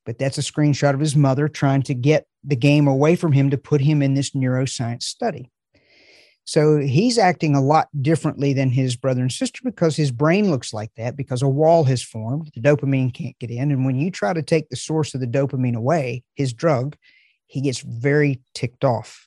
But 0.04 0.18
that's 0.18 0.38
a 0.38 0.42
screenshot 0.42 0.95
of 0.95 1.00
his 1.00 1.16
mother 1.16 1.49
trying 1.49 1.83
to 1.83 1.95
get 1.95 2.26
the 2.45 2.54
game 2.54 2.87
away 2.87 3.16
from 3.16 3.33
him 3.33 3.50
to 3.50 3.59
put 3.59 3.80
him 3.80 4.00
in 4.00 4.14
this 4.14 4.30
neuroscience 4.30 5.02
study. 5.02 5.50
So 6.46 6.78
he's 6.78 7.18
acting 7.18 7.56
a 7.56 7.60
lot 7.60 7.88
differently 8.00 8.52
than 8.52 8.70
his 8.70 8.96
brother 8.96 9.20
and 9.20 9.32
sister 9.32 9.60
because 9.64 9.96
his 9.96 10.12
brain 10.12 10.48
looks 10.48 10.72
like 10.72 10.94
that 10.96 11.16
because 11.16 11.42
a 11.42 11.48
wall 11.48 11.82
has 11.84 12.04
formed. 12.04 12.52
The 12.54 12.60
dopamine 12.60 13.12
can't 13.12 13.36
get 13.40 13.50
in. 13.50 13.72
And 13.72 13.84
when 13.84 13.96
you 13.96 14.12
try 14.12 14.32
to 14.32 14.42
take 14.42 14.68
the 14.68 14.76
source 14.76 15.12
of 15.12 15.20
the 15.20 15.26
dopamine 15.26 15.74
away, 15.74 16.22
his 16.36 16.52
drug, 16.52 16.96
he 17.48 17.60
gets 17.60 17.80
very 17.80 18.40
ticked 18.54 18.84
off. 18.84 19.26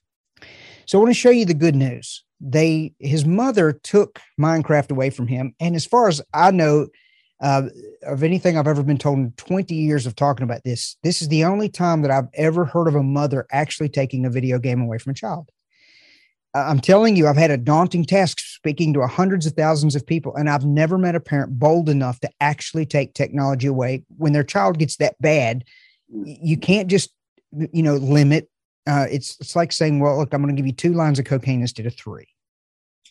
So 0.85 0.97
I 0.97 1.01
want 1.01 1.09
to 1.09 1.19
show 1.19 1.29
you 1.29 1.45
the 1.45 1.53
good 1.53 1.75
news. 1.75 2.23
they 2.39 2.93
his 2.99 3.25
mother 3.25 3.73
took 3.73 4.19
Minecraft 4.39 4.91
away 4.91 5.09
from 5.09 5.27
him, 5.27 5.53
and 5.59 5.75
as 5.75 5.85
far 5.85 6.07
as 6.07 6.21
I 6.33 6.51
know, 6.51 6.87
uh, 7.41 7.63
of 8.03 8.23
anything 8.23 8.57
I've 8.57 8.67
ever 8.67 8.83
been 8.83 8.97
told 8.97 9.19
in 9.19 9.31
20 9.37 9.75
years 9.75 10.05
of 10.05 10.15
talking 10.15 10.43
about 10.43 10.63
this, 10.63 10.97
this 11.03 11.21
is 11.21 11.27
the 11.27 11.43
only 11.43 11.69
time 11.69 12.01
that 12.01 12.11
I've 12.11 12.27
ever 12.33 12.65
heard 12.65 12.87
of 12.87 12.95
a 12.95 13.03
mother 13.03 13.45
actually 13.51 13.89
taking 13.89 14.25
a 14.25 14.29
video 14.29 14.57
game 14.57 14.81
away 14.81 14.97
from 14.97 15.11
a 15.11 15.15
child. 15.15 15.49
I'm 16.53 16.79
telling 16.79 17.15
you, 17.15 17.27
I've 17.27 17.37
had 17.37 17.51
a 17.51 17.57
daunting 17.57 18.05
task 18.05 18.39
speaking 18.39 18.93
to 18.93 19.05
hundreds 19.05 19.45
of 19.45 19.53
thousands 19.53 19.95
of 19.95 20.05
people, 20.05 20.35
and 20.35 20.49
I've 20.49 20.65
never 20.65 20.97
met 20.97 21.15
a 21.15 21.19
parent 21.19 21.59
bold 21.59 21.89
enough 21.89 22.19
to 22.21 22.29
actually 22.41 22.85
take 22.85 23.13
technology 23.13 23.67
away 23.67 24.03
when 24.17 24.33
their 24.33 24.43
child 24.43 24.79
gets 24.79 24.97
that 24.97 25.19
bad. 25.21 25.63
You 26.07 26.57
can't 26.57 26.87
just, 26.87 27.11
you 27.51 27.83
know, 27.83 27.95
limit. 27.95 28.49
Uh, 28.87 29.05
it's 29.11 29.37
it's 29.39 29.55
like 29.55 29.71
saying, 29.71 29.99
"Well, 29.99 30.17
look, 30.17 30.33
I'm 30.33 30.41
going 30.41 30.55
to 30.55 30.59
give 30.59 30.65
you 30.65 30.73
two 30.73 30.93
lines 30.93 31.19
of 31.19 31.25
cocaine 31.25 31.61
instead 31.61 31.85
of 31.85 31.95
three. 31.95 32.27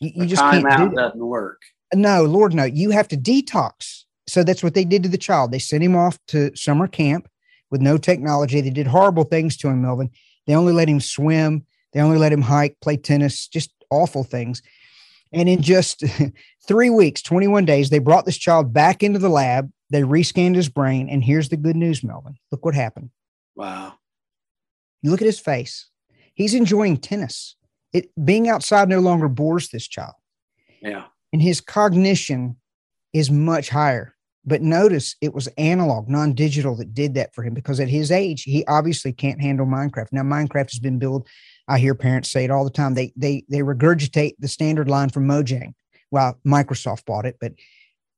You, 0.00 0.10
you 0.14 0.26
just 0.26 0.42
can't 0.42 0.64
do 0.64 0.88
that. 0.90 0.94
doesn't 0.96 1.24
work. 1.24 1.62
No, 1.94 2.24
Lord, 2.24 2.54
no. 2.54 2.64
You 2.64 2.90
have 2.90 3.08
to 3.08 3.16
detox. 3.16 4.02
So 4.26 4.42
that's 4.42 4.62
what 4.62 4.74
they 4.74 4.84
did 4.84 5.04
to 5.04 5.08
the 5.08 5.16
child. 5.16 5.52
They 5.52 5.58
sent 5.58 5.82
him 5.82 5.96
off 5.96 6.18
to 6.28 6.54
summer 6.54 6.86
camp 6.86 7.28
with 7.70 7.80
no 7.80 7.96
technology. 7.96 8.60
They 8.60 8.70
did 8.70 8.86
horrible 8.86 9.24
things 9.24 9.56
to 9.58 9.68
him, 9.68 9.82
Melvin. 9.82 10.10
They 10.46 10.54
only 10.54 10.72
let 10.72 10.88
him 10.88 11.00
swim 11.00 11.64
they 11.92 12.00
only 12.00 12.18
let 12.18 12.32
him 12.32 12.42
hike, 12.42 12.76
play 12.80 12.96
tennis, 12.96 13.48
just 13.48 13.72
awful 13.90 14.24
things. 14.24 14.62
And 15.32 15.48
in 15.48 15.62
just 15.62 16.04
three 16.66 16.90
weeks, 16.90 17.22
21 17.22 17.64
days, 17.64 17.90
they 17.90 17.98
brought 17.98 18.24
this 18.24 18.38
child 18.38 18.72
back 18.72 19.02
into 19.02 19.18
the 19.18 19.28
lab. 19.28 19.70
They 19.90 20.02
rescanned 20.02 20.54
his 20.54 20.68
brain. 20.68 21.08
And 21.08 21.24
here's 21.24 21.48
the 21.48 21.56
good 21.56 21.76
news, 21.76 22.02
Melvin. 22.04 22.36
Look 22.50 22.64
what 22.64 22.74
happened. 22.74 23.10
Wow. 23.54 23.94
You 25.02 25.10
look 25.10 25.22
at 25.22 25.26
his 25.26 25.40
face. 25.40 25.88
He's 26.34 26.54
enjoying 26.54 26.98
tennis. 26.98 27.56
It 27.92 28.10
being 28.22 28.48
outside 28.48 28.88
no 28.88 29.00
longer 29.00 29.28
bores 29.28 29.68
this 29.68 29.88
child. 29.88 30.14
Yeah. 30.80 31.04
And 31.32 31.42
his 31.42 31.60
cognition 31.60 32.56
is 33.12 33.30
much 33.30 33.70
higher. 33.70 34.14
But 34.44 34.62
notice 34.62 35.16
it 35.20 35.34
was 35.34 35.46
analog, 35.58 36.08
non 36.08 36.32
digital 36.32 36.74
that 36.76 36.94
did 36.94 37.14
that 37.14 37.34
for 37.34 37.42
him 37.42 37.52
because 37.54 37.80
at 37.80 37.88
his 37.88 38.10
age, 38.10 38.44
he 38.44 38.64
obviously 38.66 39.12
can't 39.12 39.42
handle 39.42 39.66
Minecraft. 39.66 40.08
Now, 40.12 40.22
Minecraft 40.22 40.70
has 40.70 40.78
been 40.78 40.98
built 40.98 41.28
I 41.68 41.78
hear 41.78 41.94
parents 41.94 42.30
say 42.30 42.44
it 42.44 42.50
all 42.50 42.64
the 42.64 42.70
time. 42.70 42.94
They 42.94 43.12
they 43.16 43.44
they 43.48 43.58
regurgitate 43.58 44.34
the 44.38 44.48
standard 44.48 44.88
line 44.88 45.10
from 45.10 45.26
Mojang. 45.26 45.74
Well, 46.10 46.38
Microsoft 46.46 47.04
bought 47.04 47.26
it, 47.26 47.36
but 47.40 47.52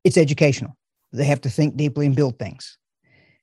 it's 0.04 0.16
educational. 0.16 0.76
They 1.12 1.24
have 1.24 1.40
to 1.42 1.50
think 1.50 1.76
deeply 1.76 2.06
and 2.06 2.14
build 2.14 2.38
things. 2.38 2.78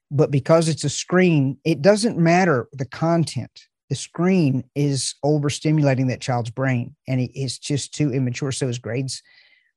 But 0.09 0.31
because 0.31 0.69
it's 0.69 0.85
a 0.85 0.89
screen, 0.89 1.57
it 1.65 1.81
doesn't 1.81 2.17
matter 2.17 2.69
the 2.71 2.85
content. 2.85 3.67
The 3.89 3.95
screen 3.95 4.63
is 4.73 5.15
overstimulating 5.23 6.07
that 6.07 6.21
child's 6.21 6.49
brain, 6.49 6.95
and 7.07 7.29
it's 7.33 7.57
just 7.57 7.93
too 7.93 8.13
immature. 8.13 8.53
So 8.53 8.67
his 8.67 8.79
grades 8.79 9.21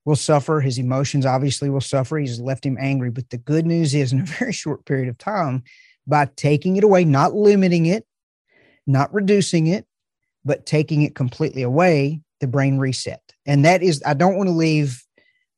will 0.04 0.16
suffer. 0.16 0.60
His 0.60 0.78
emotions 0.78 1.26
obviously 1.26 1.68
will 1.70 1.80
suffer. 1.80 2.18
He's 2.18 2.40
left 2.40 2.64
him 2.64 2.78
angry. 2.80 3.10
But 3.10 3.30
the 3.30 3.38
good 3.38 3.66
news 3.66 3.94
is, 3.94 4.12
in 4.12 4.20
a 4.20 4.25
very 4.25 4.52
short 4.52 4.84
period 4.84 5.08
of 5.08 5.18
time, 5.18 5.64
by 6.06 6.28
taking 6.37 6.76
it 6.76 6.84
away, 6.84 7.04
not 7.04 7.34
limiting 7.34 7.87
it, 7.87 8.06
not 8.87 9.12
reducing 9.12 9.66
it, 9.66 9.87
but 10.44 10.66
taking 10.66 11.02
it 11.02 11.14
completely 11.14 11.62
away, 11.62 12.20
the 12.40 12.47
brain 12.47 12.78
reset. 12.78 13.23
And 13.47 13.64
that 13.64 13.82
is, 13.82 14.02
I 14.06 14.14
don't 14.14 14.37
want 14.37 14.49
to 14.49 14.54
leave 14.54 15.02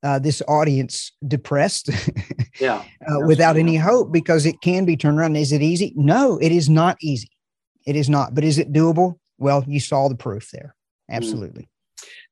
uh, 0.03 0.19
this 0.19 0.43
audience 0.49 1.12
depressed 1.27 1.91
yeah, 2.61 2.83
uh, 3.07 3.21
without 3.27 3.57
any 3.57 3.77
hope 3.77 4.12
because 4.12 4.47
it 4.47 4.61
can 4.61 4.85
be 4.85 4.97
turned 4.97 5.19
around. 5.19 5.37
Is 5.37 5.53
it 5.53 5.62
easy? 5.62 5.93
No, 5.97 6.39
it 6.39 6.51
is 6.53 6.69
not 6.69 6.97
easy. 7.01 7.31
It 7.87 7.97
is 7.97 8.09
not. 8.09 8.35
But 8.35 8.45
is 8.45 8.59
it 8.59 8.73
doable? 8.73 9.19
Well, 9.39 9.65
you 9.67 9.81
saw 9.81 10.09
the 10.09 10.17
proof 10.17 10.51
there. 10.53 10.75
Mm. 11.59 11.67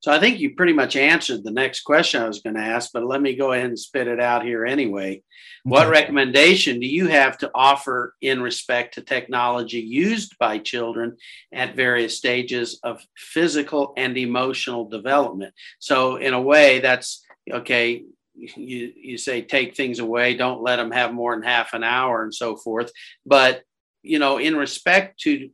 So 0.01 0.11
I 0.11 0.19
think 0.19 0.41
you 0.41 0.55
pretty 0.55 0.73
much 0.73 0.97
answered 0.97 1.45
the 1.45 1.51
next 1.51 1.83
question 1.83 2.23
I 2.23 2.29
was 2.29 2.41
going 2.41 2.57
to 2.57 2.63
ask, 2.63 2.91
but 2.93 3.05
let 3.05 3.21
me 3.21 3.37
go 3.37 3.53
ahead 3.53 3.67
and 3.67 3.79
spit 3.79 4.09
it 4.09 4.21
out 4.21 4.45
here 4.45 4.65
anyway. 4.65 5.11
Okay. 5.11 5.23
What 5.65 5.91
recommendation 5.91 6.81
do 6.81 6.87
you 6.87 7.09
have 7.09 7.37
to 7.39 7.51
offer 7.55 8.15
in 8.23 8.41
respect 8.41 8.95
to 8.95 9.03
technology 9.03 9.81
used 9.81 10.39
by 10.39 10.57
children 10.59 11.19
at 11.53 11.77
various 11.77 12.17
stages 12.17 12.81
of 12.83 13.05
physical 13.15 13.93
and 13.99 14.17
emotional 14.17 14.89
development? 14.89 15.53
So, 15.79 16.17
in 16.17 16.33
a 16.33 16.41
way, 16.41 16.81
that's 16.81 17.23
okay. 17.51 18.05
You, 18.35 18.93
you 18.97 19.19
say 19.19 19.43
take 19.43 19.77
things 19.77 19.99
away, 19.99 20.35
don't 20.35 20.63
let 20.63 20.77
them 20.77 20.93
have 20.93 21.13
more 21.13 21.35
than 21.35 21.43
half 21.43 21.75
an 21.75 21.85
hour 21.85 22.23
and 22.23 22.35
so 22.35 22.57
forth. 22.57 22.91
But, 23.27 23.63
you 24.03 24.19
know, 24.19 24.39
in 24.39 24.57
respect 24.57 25.21
to 25.21 25.51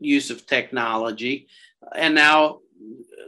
use 0.00 0.30
of 0.32 0.46
technology, 0.46 1.46
and 1.94 2.16
now 2.16 2.58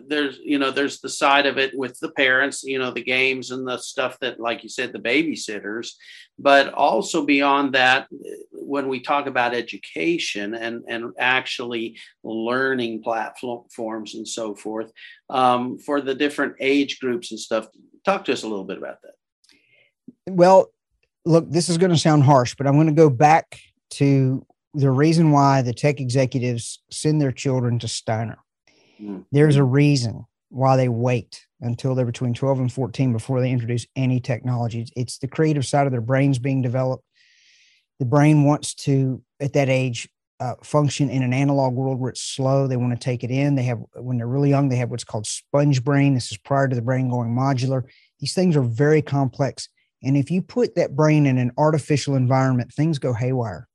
there's 0.06 0.38
you 0.38 0.58
know 0.58 0.70
there's 0.70 1.00
the 1.00 1.08
side 1.08 1.46
of 1.46 1.58
it 1.58 1.76
with 1.76 1.98
the 2.00 2.10
parents 2.10 2.62
you 2.62 2.78
know 2.78 2.90
the 2.90 3.02
games 3.02 3.50
and 3.50 3.66
the 3.66 3.78
stuff 3.78 4.18
that 4.20 4.38
like 4.38 4.62
you 4.62 4.68
said 4.68 4.92
the 4.92 4.98
babysitters. 4.98 5.90
But 6.38 6.74
also 6.74 7.24
beyond 7.24 7.74
that 7.74 8.08
when 8.52 8.88
we 8.88 9.00
talk 9.00 9.26
about 9.26 9.54
education 9.54 10.54
and 10.54 10.84
and 10.86 11.12
actually 11.18 11.98
learning 12.22 13.02
platforms 13.02 14.14
and 14.14 14.28
so 14.28 14.54
forth 14.54 14.92
um, 15.30 15.78
for 15.78 16.00
the 16.00 16.14
different 16.14 16.56
age 16.60 17.00
groups 17.00 17.30
and 17.30 17.40
stuff 17.40 17.68
talk 18.04 18.24
to 18.26 18.32
us 18.32 18.42
a 18.42 18.48
little 18.48 18.64
bit 18.64 18.78
about 18.78 18.98
that. 19.02 19.14
Well 20.28 20.70
look 21.26 21.50
this 21.50 21.68
is 21.68 21.76
going 21.76 21.90
to 21.90 21.98
sound 21.98 22.22
harsh 22.22 22.54
but 22.54 22.66
i'm 22.66 22.74
going 22.74 22.86
to 22.86 22.92
go 22.92 23.10
back 23.10 23.58
to 23.90 24.46
the 24.72 24.90
reason 24.90 25.32
why 25.32 25.60
the 25.60 25.74
tech 25.74 26.00
executives 26.00 26.82
send 26.90 27.20
their 27.20 27.32
children 27.32 27.78
to 27.78 27.88
steiner 27.88 28.38
Mm. 29.00 29.24
There's 29.32 29.56
a 29.56 29.64
reason 29.64 30.26
why 30.48 30.76
they 30.76 30.88
wait 30.88 31.44
until 31.60 31.94
they're 31.94 32.06
between 32.06 32.34
12 32.34 32.60
and 32.60 32.72
14 32.72 33.12
before 33.12 33.40
they 33.40 33.50
introduce 33.50 33.86
any 33.96 34.20
technology. 34.20 34.86
It's 34.96 35.18
the 35.18 35.28
creative 35.28 35.66
side 35.66 35.86
of 35.86 35.92
their 35.92 36.00
brains 36.00 36.38
being 36.38 36.62
developed. 36.62 37.04
The 37.98 38.04
brain 38.04 38.44
wants 38.44 38.74
to, 38.74 39.22
at 39.40 39.54
that 39.54 39.68
age, 39.68 40.08
uh, 40.38 40.54
function 40.62 41.08
in 41.08 41.22
an 41.22 41.32
analog 41.32 41.72
world 41.72 41.98
where 41.98 42.10
it's 42.10 42.20
slow. 42.20 42.66
They 42.66 42.76
want 42.76 42.92
to 42.92 43.02
take 43.02 43.24
it 43.24 43.30
in. 43.30 43.54
They 43.54 43.62
have, 43.64 43.80
when 43.94 44.18
they're 44.18 44.26
really 44.26 44.50
young, 44.50 44.68
they 44.68 44.76
have 44.76 44.90
what's 44.90 45.04
called 45.04 45.26
sponge 45.26 45.82
brain. 45.82 46.14
This 46.14 46.30
is 46.30 46.36
prior 46.36 46.68
to 46.68 46.76
the 46.76 46.82
brain 46.82 47.08
going 47.08 47.34
modular. 47.34 47.84
These 48.20 48.34
things 48.34 48.54
are 48.56 48.62
very 48.62 49.00
complex. 49.00 49.68
And 50.02 50.16
if 50.16 50.30
you 50.30 50.42
put 50.42 50.74
that 50.74 50.94
brain 50.94 51.24
in 51.24 51.38
an 51.38 51.52
artificial 51.56 52.16
environment, 52.16 52.72
things 52.72 52.98
go 52.98 53.14
haywire. 53.14 53.66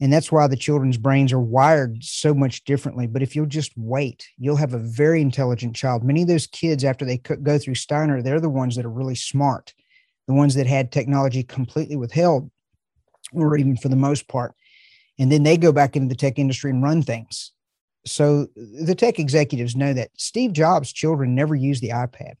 And 0.00 0.12
that's 0.12 0.30
why 0.30 0.46
the 0.46 0.56
children's 0.56 0.98
brains 0.98 1.32
are 1.32 1.40
wired 1.40 2.04
so 2.04 2.34
much 2.34 2.64
differently. 2.64 3.06
But 3.06 3.22
if 3.22 3.34
you'll 3.34 3.46
just 3.46 3.72
wait, 3.76 4.28
you'll 4.36 4.56
have 4.56 4.74
a 4.74 4.78
very 4.78 5.22
intelligent 5.22 5.74
child. 5.74 6.04
Many 6.04 6.22
of 6.22 6.28
those 6.28 6.46
kids, 6.46 6.84
after 6.84 7.06
they 7.06 7.16
go 7.16 7.58
through 7.58 7.76
Steiner, 7.76 8.20
they're 8.20 8.40
the 8.40 8.50
ones 8.50 8.76
that 8.76 8.84
are 8.84 8.90
really 8.90 9.14
smart, 9.14 9.72
the 10.28 10.34
ones 10.34 10.54
that 10.56 10.66
had 10.66 10.92
technology 10.92 11.42
completely 11.42 11.96
withheld, 11.96 12.50
or 13.32 13.56
even 13.56 13.76
for 13.76 13.88
the 13.88 13.96
most 13.96 14.28
part. 14.28 14.54
And 15.18 15.32
then 15.32 15.44
they 15.44 15.56
go 15.56 15.72
back 15.72 15.96
into 15.96 16.08
the 16.08 16.14
tech 16.14 16.38
industry 16.38 16.70
and 16.70 16.82
run 16.82 17.00
things. 17.00 17.52
So 18.04 18.48
the 18.54 18.94
tech 18.94 19.18
executives 19.18 19.74
know 19.74 19.94
that 19.94 20.10
Steve 20.18 20.52
Jobs' 20.52 20.92
children 20.92 21.34
never 21.34 21.54
used 21.54 21.82
the 21.82 21.90
iPad. 21.90 22.34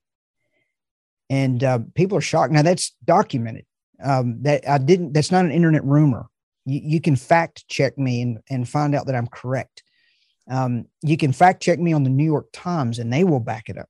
And 1.30 1.64
uh, 1.64 1.80
people 1.94 2.18
are 2.18 2.20
shocked. 2.20 2.52
Now 2.52 2.62
that's 2.62 2.92
documented. 3.02 3.64
Um, 4.04 4.42
that 4.42 4.68
I 4.68 4.76
didn't, 4.76 5.14
that's 5.14 5.32
not 5.32 5.46
an 5.46 5.50
internet 5.50 5.82
rumor 5.82 6.26
you, 6.66 6.80
you 6.84 7.00
can 7.00 7.16
fact 7.16 7.66
check 7.68 7.96
me 7.96 8.20
and, 8.20 8.38
and 8.50 8.68
find 8.68 8.94
out 8.94 9.06
that 9.06 9.14
I'm 9.14 9.28
correct. 9.28 9.82
Um, 10.50 10.86
you 11.02 11.16
can 11.16 11.32
fact 11.32 11.62
check 11.62 11.78
me 11.78 11.92
on 11.92 12.04
the 12.04 12.10
New 12.10 12.24
York 12.24 12.48
Times 12.52 12.98
and 12.98 13.12
they 13.12 13.24
will 13.24 13.40
back 13.40 13.68
it 13.68 13.78
up. 13.78 13.88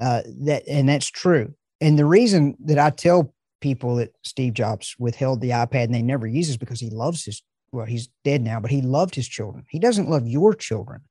Uh, 0.00 0.22
that 0.44 0.62
and 0.66 0.88
that's 0.88 1.08
true. 1.08 1.54
And 1.80 1.98
the 1.98 2.06
reason 2.06 2.56
that 2.64 2.78
I 2.78 2.90
tell 2.90 3.34
people 3.60 3.96
that 3.96 4.14
Steve 4.22 4.54
Jobs 4.54 4.96
withheld 4.98 5.40
the 5.40 5.50
iPad 5.50 5.84
and 5.84 5.94
they 5.94 6.02
never 6.02 6.26
use 6.26 6.48
is 6.48 6.56
because 6.56 6.80
he 6.80 6.90
loves 6.90 7.24
his 7.24 7.42
well, 7.72 7.86
he's 7.86 8.08
dead 8.24 8.42
now, 8.42 8.58
but 8.58 8.70
he 8.70 8.82
loved 8.82 9.14
his 9.14 9.28
children. 9.28 9.64
He 9.68 9.78
doesn't 9.78 10.08
love 10.08 10.26
your 10.26 10.54
children. 10.54 11.02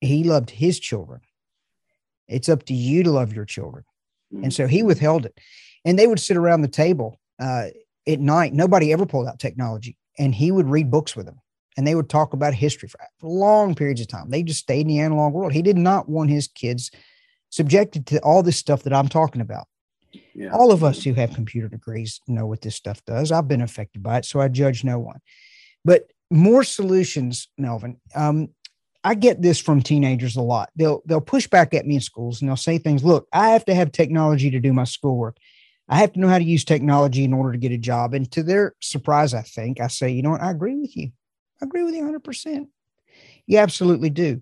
He 0.00 0.24
loved 0.24 0.50
his 0.50 0.80
children. 0.80 1.20
It's 2.26 2.48
up 2.48 2.64
to 2.64 2.74
you 2.74 3.04
to 3.04 3.10
love 3.12 3.32
your 3.32 3.44
children. 3.44 3.84
And 4.42 4.52
so 4.52 4.66
he 4.66 4.82
withheld 4.82 5.26
it. 5.26 5.38
And 5.84 5.98
they 5.98 6.06
would 6.06 6.18
sit 6.18 6.36
around 6.36 6.62
the 6.62 6.68
table 6.68 7.20
uh, 7.38 7.66
at 8.06 8.20
night, 8.20 8.52
nobody 8.52 8.92
ever 8.92 9.06
pulled 9.06 9.28
out 9.28 9.38
technology. 9.38 9.96
And 10.18 10.34
he 10.34 10.50
would 10.50 10.68
read 10.68 10.90
books 10.90 11.16
with 11.16 11.26
them 11.26 11.40
and 11.76 11.86
they 11.86 11.94
would 11.94 12.08
talk 12.08 12.32
about 12.32 12.54
history 12.54 12.88
for, 12.88 12.98
for 13.18 13.28
long 13.28 13.74
periods 13.74 14.00
of 14.00 14.08
time. 14.08 14.30
They 14.30 14.42
just 14.42 14.60
stayed 14.60 14.82
in 14.82 14.88
the 14.88 15.00
analog 15.00 15.32
world. 15.32 15.52
He 15.52 15.62
did 15.62 15.78
not 15.78 16.08
want 16.08 16.30
his 16.30 16.48
kids 16.48 16.90
subjected 17.50 18.06
to 18.06 18.18
all 18.20 18.42
this 18.42 18.56
stuff 18.56 18.82
that 18.82 18.92
I'm 18.92 19.08
talking 19.08 19.40
about. 19.40 19.66
Yeah. 20.34 20.50
All 20.52 20.72
of 20.72 20.84
us 20.84 21.02
who 21.02 21.14
have 21.14 21.34
computer 21.34 21.68
degrees 21.68 22.20
know 22.26 22.46
what 22.46 22.60
this 22.60 22.76
stuff 22.76 23.02
does. 23.06 23.32
I've 23.32 23.48
been 23.48 23.62
affected 23.62 24.02
by 24.02 24.18
it, 24.18 24.24
so 24.24 24.40
I 24.40 24.48
judge 24.48 24.84
no 24.84 24.98
one. 24.98 25.20
But 25.84 26.10
more 26.30 26.64
solutions, 26.64 27.48
Melvin. 27.56 27.98
Um, 28.14 28.48
I 29.04 29.14
get 29.14 29.42
this 29.42 29.58
from 29.58 29.82
teenagers 29.82 30.36
a 30.36 30.42
lot. 30.42 30.70
They'll 30.76 31.02
they'll 31.06 31.20
push 31.20 31.46
back 31.46 31.74
at 31.74 31.86
me 31.86 31.96
in 31.96 32.00
schools 32.00 32.40
and 32.40 32.48
they'll 32.48 32.56
say 32.56 32.78
things. 32.78 33.04
Look, 33.04 33.26
I 33.32 33.50
have 33.50 33.64
to 33.64 33.74
have 33.74 33.90
technology 33.90 34.50
to 34.50 34.60
do 34.60 34.72
my 34.72 34.84
schoolwork. 34.84 35.36
I 35.88 35.96
have 35.96 36.12
to 36.12 36.20
know 36.20 36.28
how 36.28 36.38
to 36.38 36.44
use 36.44 36.64
technology 36.64 37.24
in 37.24 37.32
order 37.32 37.52
to 37.52 37.58
get 37.58 37.72
a 37.72 37.78
job. 37.78 38.14
And 38.14 38.30
to 38.32 38.42
their 38.42 38.74
surprise, 38.80 39.34
I 39.34 39.42
think 39.42 39.80
I 39.80 39.88
say, 39.88 40.10
you 40.10 40.22
know 40.22 40.30
what? 40.30 40.42
I 40.42 40.50
agree 40.50 40.76
with 40.76 40.96
you. 40.96 41.10
I 41.60 41.66
agree 41.66 41.82
with 41.82 41.94
you 41.94 42.02
100%. 42.02 42.66
You 43.46 43.58
absolutely 43.58 44.10
do. 44.10 44.40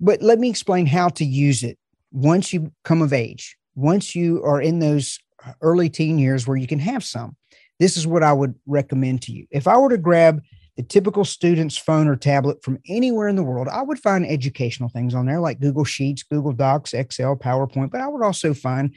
But 0.00 0.22
let 0.22 0.38
me 0.38 0.48
explain 0.48 0.86
how 0.86 1.08
to 1.10 1.24
use 1.24 1.62
it 1.62 1.78
once 2.12 2.52
you 2.52 2.72
come 2.84 3.02
of 3.02 3.12
age, 3.12 3.56
once 3.74 4.14
you 4.14 4.42
are 4.44 4.60
in 4.60 4.78
those 4.78 5.18
uh, 5.44 5.52
early 5.60 5.88
teen 5.88 6.18
years 6.18 6.46
where 6.46 6.56
you 6.56 6.66
can 6.66 6.78
have 6.78 7.04
some. 7.04 7.36
This 7.78 7.96
is 7.96 8.06
what 8.06 8.22
I 8.22 8.32
would 8.32 8.54
recommend 8.66 9.22
to 9.22 9.32
you. 9.32 9.46
If 9.50 9.68
I 9.68 9.76
were 9.76 9.90
to 9.90 9.98
grab 9.98 10.42
the 10.76 10.82
typical 10.82 11.24
student's 11.24 11.76
phone 11.76 12.08
or 12.08 12.16
tablet 12.16 12.62
from 12.62 12.78
anywhere 12.88 13.28
in 13.28 13.36
the 13.36 13.42
world, 13.42 13.68
I 13.68 13.82
would 13.82 13.98
find 13.98 14.26
educational 14.26 14.88
things 14.88 15.14
on 15.14 15.26
there 15.26 15.40
like 15.40 15.60
Google 15.60 15.84
Sheets, 15.84 16.22
Google 16.22 16.52
Docs, 16.52 16.94
Excel, 16.94 17.36
PowerPoint, 17.36 17.90
but 17.90 18.00
I 18.00 18.08
would 18.08 18.22
also 18.22 18.54
find 18.54 18.94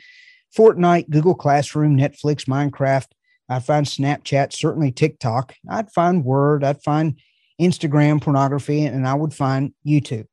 Fortnite, 0.56 1.10
Google 1.10 1.36
Classroom, 1.36 1.98
Netflix, 1.98 2.46
Minecraft. 2.46 3.08
I'd 3.50 3.66
find 3.66 3.86
Snapchat, 3.86 4.54
certainly 4.54 4.92
TikTok. 4.92 5.56
I'd 5.70 5.92
find 5.92 6.24
Word, 6.24 6.64
I'd 6.64 6.84
find 6.84 7.20
Instagram 7.62 8.22
pornography, 8.22 8.86
and 8.86 9.08
I 9.08 9.14
would 9.14 9.34
find 9.34 9.74
YouTube. 9.86 10.26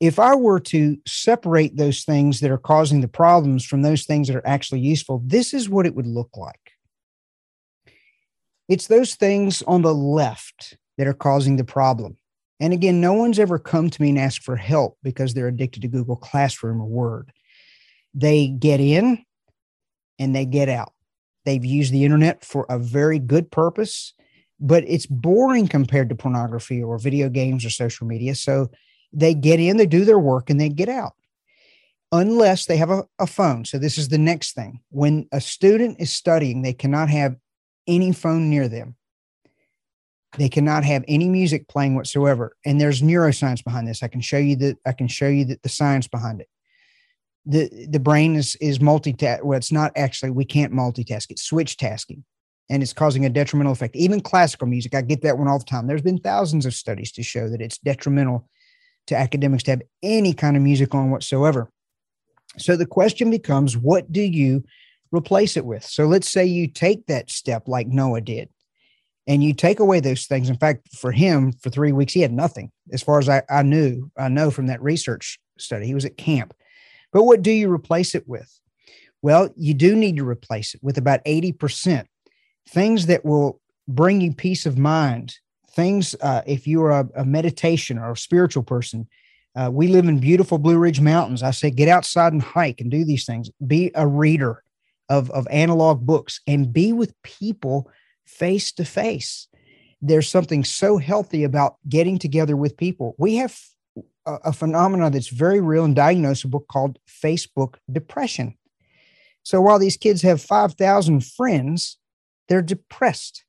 If 0.00 0.18
I 0.18 0.34
were 0.34 0.60
to 0.60 0.98
separate 1.06 1.76
those 1.76 2.02
things 2.02 2.40
that 2.40 2.50
are 2.50 2.58
causing 2.58 3.00
the 3.00 3.08
problems 3.08 3.64
from 3.64 3.82
those 3.82 4.04
things 4.04 4.28
that 4.28 4.36
are 4.36 4.46
actually 4.46 4.80
useful, 4.80 5.22
this 5.24 5.54
is 5.54 5.68
what 5.68 5.86
it 5.86 5.94
would 5.94 6.06
look 6.06 6.36
like. 6.36 6.72
It's 8.68 8.86
those 8.86 9.14
things 9.14 9.62
on 9.62 9.82
the 9.82 9.94
left 9.94 10.76
that 10.98 11.06
are 11.06 11.14
causing 11.14 11.56
the 11.56 11.64
problem. 11.64 12.16
And 12.60 12.72
again, 12.72 13.00
no 13.00 13.12
one's 13.12 13.38
ever 13.38 13.58
come 13.58 13.90
to 13.90 14.02
me 14.02 14.10
and 14.10 14.18
asked 14.18 14.42
for 14.42 14.56
help 14.56 14.98
because 15.02 15.34
they're 15.34 15.48
addicted 15.48 15.82
to 15.82 15.88
Google 15.88 16.16
Classroom 16.16 16.80
or 16.80 16.86
Word. 16.86 17.32
They 18.14 18.48
get 18.48 18.80
in 18.80 19.24
and 20.18 20.34
they 20.34 20.44
get 20.44 20.68
out. 20.68 20.92
They've 21.44 21.64
used 21.64 21.92
the 21.92 22.04
internet 22.04 22.44
for 22.44 22.64
a 22.68 22.78
very 22.78 23.18
good 23.18 23.50
purpose, 23.50 24.14
but 24.60 24.84
it's 24.86 25.06
boring 25.06 25.68
compared 25.68 26.08
to 26.08 26.14
pornography 26.14 26.82
or 26.82 26.98
video 26.98 27.28
games 27.28 27.64
or 27.64 27.70
social 27.70 28.06
media. 28.06 28.34
So 28.34 28.70
they 29.12 29.34
get 29.34 29.60
in, 29.60 29.76
they 29.76 29.86
do 29.86 30.04
their 30.04 30.18
work, 30.18 30.50
and 30.50 30.60
they 30.60 30.68
get 30.68 30.88
out 30.88 31.12
unless 32.12 32.66
they 32.66 32.76
have 32.76 32.90
a, 32.90 33.04
a, 33.18 33.26
phone. 33.26 33.64
So, 33.64 33.78
this 33.78 33.98
is 33.98 34.08
the 34.08 34.18
next 34.18 34.54
thing. 34.54 34.80
When 34.90 35.28
a 35.32 35.40
student 35.40 36.00
is 36.00 36.12
studying, 36.12 36.62
they 36.62 36.72
cannot 36.72 37.08
have 37.10 37.36
any 37.86 38.12
phone 38.12 38.50
near 38.50 38.68
them. 38.68 38.96
They 40.36 40.48
cannot 40.48 40.84
have 40.84 41.04
any 41.06 41.28
music 41.28 41.68
playing 41.68 41.94
whatsoever. 41.94 42.56
And 42.64 42.80
there's 42.80 43.02
neuroscience 43.02 43.62
behind 43.62 43.86
this. 43.86 44.02
I 44.02 44.08
can 44.08 44.20
show 44.20 44.38
you 44.38 44.56
that 44.56 44.78
I 44.84 44.92
can 44.92 45.06
show 45.06 45.28
you 45.28 45.44
that 45.46 45.62
the 45.62 45.68
science 45.68 46.08
behind 46.08 46.40
it. 46.40 46.48
The 47.46 47.86
the 47.90 48.00
brain 48.00 48.36
is 48.36 48.56
is 48.56 48.78
multitask. 48.78 49.42
Well, 49.42 49.56
it's 49.56 49.72
not 49.72 49.92
actually, 49.96 50.30
we 50.30 50.44
can't 50.44 50.72
multitask, 50.72 51.30
it's 51.30 51.42
switch 51.42 51.76
tasking. 51.76 52.24
And 52.70 52.82
it's 52.82 52.94
causing 52.94 53.26
a 53.26 53.30
detrimental 53.30 53.74
effect. 53.74 53.94
Even 53.94 54.22
classical 54.22 54.66
music, 54.66 54.94
I 54.94 55.02
get 55.02 55.20
that 55.20 55.36
one 55.36 55.48
all 55.48 55.58
the 55.58 55.66
time. 55.66 55.86
There's 55.86 56.00
been 56.00 56.16
thousands 56.16 56.64
of 56.64 56.72
studies 56.72 57.12
to 57.12 57.22
show 57.22 57.50
that 57.50 57.60
it's 57.60 57.76
detrimental 57.76 58.48
to 59.08 59.14
academics 59.14 59.64
to 59.64 59.72
have 59.72 59.82
any 60.02 60.32
kind 60.32 60.56
of 60.56 60.62
music 60.62 60.94
on 60.94 61.10
whatsoever. 61.10 61.70
So 62.56 62.74
the 62.74 62.86
question 62.86 63.30
becomes 63.30 63.76
what 63.76 64.10
do 64.10 64.22
you 64.22 64.64
replace 65.12 65.56
it 65.58 65.64
with. 65.66 65.84
So 65.84 66.06
let's 66.06 66.30
say 66.30 66.46
you 66.46 66.66
take 66.66 67.06
that 67.06 67.30
step 67.30 67.68
like 67.68 67.86
Noah 67.86 68.22
did 68.22 68.48
and 69.26 69.42
you 69.42 69.52
take 69.52 69.80
away 69.80 70.00
those 70.00 70.26
things. 70.26 70.48
In 70.48 70.56
fact, 70.56 70.94
for 70.94 71.12
him, 71.12 71.52
for 71.52 71.70
three 71.70 71.92
weeks, 71.92 72.12
he 72.12 72.20
had 72.20 72.32
nothing. 72.32 72.70
As 72.92 73.02
far 73.02 73.18
as 73.18 73.28
I, 73.28 73.42
I 73.48 73.62
knew, 73.62 74.10
I 74.18 74.28
know 74.28 74.50
from 74.50 74.66
that 74.66 74.82
research 74.82 75.38
study, 75.58 75.86
he 75.86 75.94
was 75.94 76.04
at 76.04 76.16
camp. 76.16 76.54
But 77.14 77.22
what 77.22 77.40
do 77.40 77.52
you 77.52 77.72
replace 77.72 78.14
it 78.14 78.28
with? 78.28 78.60
Well, 79.22 79.48
you 79.56 79.72
do 79.72 79.96
need 79.96 80.16
to 80.16 80.28
replace 80.28 80.74
it 80.74 80.82
with 80.82 80.98
about 80.98 81.24
80% 81.24 82.04
things 82.68 83.06
that 83.06 83.24
will 83.24 83.60
bring 83.88 84.20
you 84.20 84.34
peace 84.34 84.66
of 84.66 84.76
mind. 84.76 85.36
Things, 85.70 86.14
uh, 86.20 86.42
if 86.46 86.66
you 86.66 86.82
are 86.82 86.90
a, 86.90 87.08
a 87.16 87.24
meditation 87.24 87.98
or 87.98 88.12
a 88.12 88.16
spiritual 88.16 88.64
person, 88.64 89.08
uh, 89.56 89.70
we 89.72 89.86
live 89.86 90.06
in 90.08 90.18
beautiful 90.18 90.58
Blue 90.58 90.76
Ridge 90.76 91.00
Mountains. 91.00 91.42
I 91.42 91.52
say 91.52 91.70
get 91.70 91.88
outside 91.88 92.32
and 92.32 92.42
hike 92.42 92.80
and 92.80 92.90
do 92.90 93.04
these 93.04 93.24
things. 93.24 93.48
Be 93.64 93.92
a 93.94 94.06
reader 94.06 94.64
of, 95.08 95.30
of 95.30 95.46
analog 95.50 96.04
books 96.04 96.40
and 96.46 96.72
be 96.72 96.92
with 96.92 97.14
people 97.22 97.88
face 98.26 98.72
to 98.72 98.84
face. 98.84 99.46
There's 100.02 100.28
something 100.28 100.64
so 100.64 100.98
healthy 100.98 101.44
about 101.44 101.76
getting 101.88 102.18
together 102.18 102.56
with 102.56 102.76
people. 102.76 103.14
We 103.18 103.36
have 103.36 103.56
a, 104.26 104.34
a 104.44 104.52
phenomenon 104.52 105.12
that's 105.12 105.28
very 105.28 105.60
real 105.60 105.84
and 105.84 105.96
diagnosable 105.96 106.66
called 106.66 106.98
Facebook 107.08 107.76
depression. 107.90 108.56
So 109.42 109.60
while 109.60 109.78
these 109.78 109.96
kids 109.96 110.22
have 110.22 110.40
5,000 110.40 111.24
friends, 111.24 111.98
they're 112.48 112.62
depressed 112.62 113.44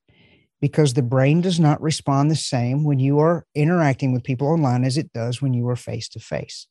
because 0.60 0.94
the 0.94 1.02
brain 1.02 1.40
does 1.40 1.60
not 1.60 1.80
respond 1.80 2.30
the 2.30 2.36
same 2.36 2.84
when 2.84 2.98
you 2.98 3.18
are 3.18 3.46
interacting 3.54 4.12
with 4.12 4.24
people 4.24 4.48
online 4.48 4.84
as 4.84 4.96
it 4.96 5.12
does 5.12 5.42
when 5.42 5.54
you 5.54 5.68
are 5.68 5.76
face 5.76 6.08
to 6.10 6.20
face. 6.20 6.66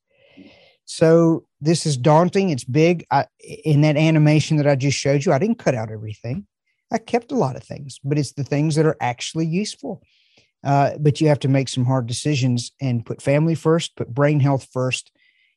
So 0.85 1.45
this 1.61 1.85
is 1.85 1.97
daunting. 1.97 2.51
It's 2.51 2.63
big. 2.63 3.05
I, 3.11 3.25
in 3.63 3.81
that 3.81 3.97
animation 3.97 4.57
that 4.57 4.67
I 4.67 4.75
just 4.75 4.97
showed 4.97 5.25
you, 5.25 5.33
I 5.33 5.39
didn't 5.39 5.59
cut 5.59 5.75
out 5.75 5.91
everything. 5.91 6.45
I 6.91 6.99
kept 6.99 7.31
a 7.31 7.35
lot 7.35 7.55
of 7.55 7.63
things, 7.63 7.99
but 8.03 8.19
it's 8.19 8.33
the 8.33 8.43
things 8.43 8.75
that 8.75 8.85
are 8.85 8.97
actually 9.01 9.47
useful. 9.47 10.03
Uh, 10.65 10.97
but 10.99 11.21
you 11.21 11.27
have 11.27 11.39
to 11.39 11.47
make 11.47 11.69
some 11.69 11.85
hard 11.85 12.07
decisions 12.07 12.71
and 12.81 13.05
put 13.05 13.21
family 13.21 13.53
first, 13.53 13.95
put 13.95 14.13
brain 14.13 14.39
health 14.39 14.67
first. 14.73 15.11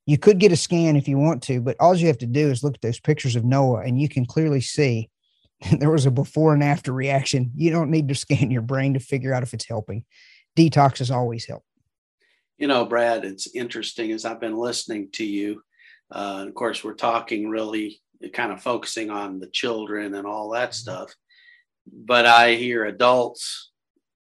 You 0.05 0.18
could 0.18 0.38
get 0.38 0.53
a 0.53 0.57
scan 0.57 0.97
if 0.97 1.09
you 1.09 1.18
want 1.18 1.42
to, 1.44 1.62
but 1.62 1.77
all 1.81 1.97
you 1.97 2.07
have 2.09 2.18
to 2.18 2.27
do 2.27 2.51
is 2.51 2.62
look 2.62 2.75
at 2.75 2.83
those 2.83 3.01
pictures 3.01 3.35
of 3.35 3.44
Noah 3.44 3.81
and 3.81 4.01
you 4.01 4.09
can 4.09 4.27
clearly 4.27 4.61
see 4.61 5.09
there 5.79 5.90
was 5.90 6.07
a 6.07 6.11
before 6.11 6.53
and 6.53 6.62
after 6.62 6.92
reaction. 6.92 7.51
You 7.57 7.71
don't 7.71 7.90
need 7.90 8.09
to 8.09 8.14
scan 8.14 8.51
your 8.51 8.62
brain 8.62 8.94
to 8.94 9.01
figure 9.01 9.33
out 9.33 9.42
if 9.42 9.55
it's 9.55 9.66
helping. 9.66 10.05
Detox 10.57 10.99
has 10.99 11.11
always 11.11 11.47
helped. 11.47 11.64
You 12.59 12.66
know, 12.66 12.85
Brad, 12.85 13.25
it's 13.25 13.55
interesting 13.55 14.12
as 14.12 14.25
I've 14.25 14.40
been 14.40 14.57
listening 14.57 15.09
to 15.12 15.25
you. 15.25 15.62
Uh, 16.11 16.44
of 16.47 16.55
course, 16.55 16.85
we're 16.85 16.94
talking 16.94 17.49
really 17.49 18.01
kind 18.33 18.53
of 18.53 18.61
focusing 18.61 19.11
on 19.11 19.38
the 19.38 19.47
children 19.47 20.14
and 20.14 20.27
all 20.27 20.51
that 20.51 20.71
mm-hmm. 20.71 20.75
stuff. 20.75 21.14
But 21.90 22.27
I 22.27 22.55
hear 22.55 22.85
adults 22.85 23.67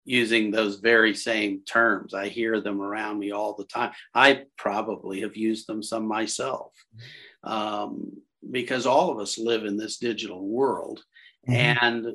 using 0.09 0.51
those 0.51 0.77
very 0.77 1.15
same 1.15 1.61
terms. 1.67 2.15
I 2.15 2.29
hear 2.29 2.63
them 2.63 2.81
around 2.81 3.19
me 3.19 3.31
all 3.31 3.55
the 3.55 3.67
time. 3.67 3.93
I 4.15 4.45
probably 4.57 5.21
have 5.21 5.37
used 5.37 5.67
them 5.67 5.83
some 5.83 6.09
myself 6.09 6.73
um, 7.45 8.13
because 8.51 8.87
all 8.87 9.11
of 9.11 9.19
us 9.19 9.37
live 9.37 9.67
in 9.67 9.77
this 9.77 9.99
digital 9.99 10.49
world. 10.49 11.05
Mm-hmm. 11.47 11.85
And, 11.85 12.07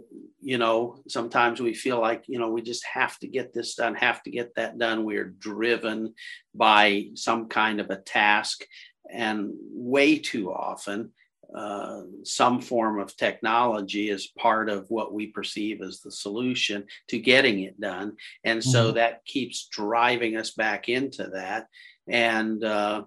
you 0.41 0.57
know, 0.57 1.03
sometimes 1.07 1.61
we 1.61 1.75
feel 1.75 2.01
like, 2.01 2.23
you 2.27 2.39
know, 2.39 2.49
we 2.49 2.63
just 2.63 2.83
have 2.91 3.19
to 3.19 3.27
get 3.27 3.53
this 3.53 3.75
done, 3.75 3.93
have 3.93 4.23
to 4.23 4.31
get 4.31 4.55
that 4.55 4.79
done. 4.79 5.05
We're 5.05 5.35
driven 5.37 6.15
by 6.55 7.09
some 7.13 7.47
kind 7.47 7.79
of 7.79 7.91
a 7.91 7.97
task. 7.97 8.65
And 9.11 9.51
way 9.71 10.17
too 10.17 10.51
often, 10.51 11.11
uh, 11.53 12.01
some 12.23 12.61
form 12.61 12.99
of 12.99 13.15
technology 13.15 14.09
is 14.09 14.27
part 14.37 14.69
of 14.69 14.85
what 14.89 15.13
we 15.13 15.27
perceive 15.27 15.81
as 15.81 15.99
the 15.99 16.11
solution 16.11 16.85
to 17.09 17.19
getting 17.19 17.61
it 17.61 17.79
done. 17.79 18.17
And 18.43 18.63
so 18.63 18.85
mm-hmm. 18.85 18.95
that 18.95 19.25
keeps 19.25 19.67
driving 19.67 20.35
us 20.35 20.51
back 20.51 20.89
into 20.89 21.27
that. 21.33 21.67
And, 22.07 22.63
uh, 22.63 23.03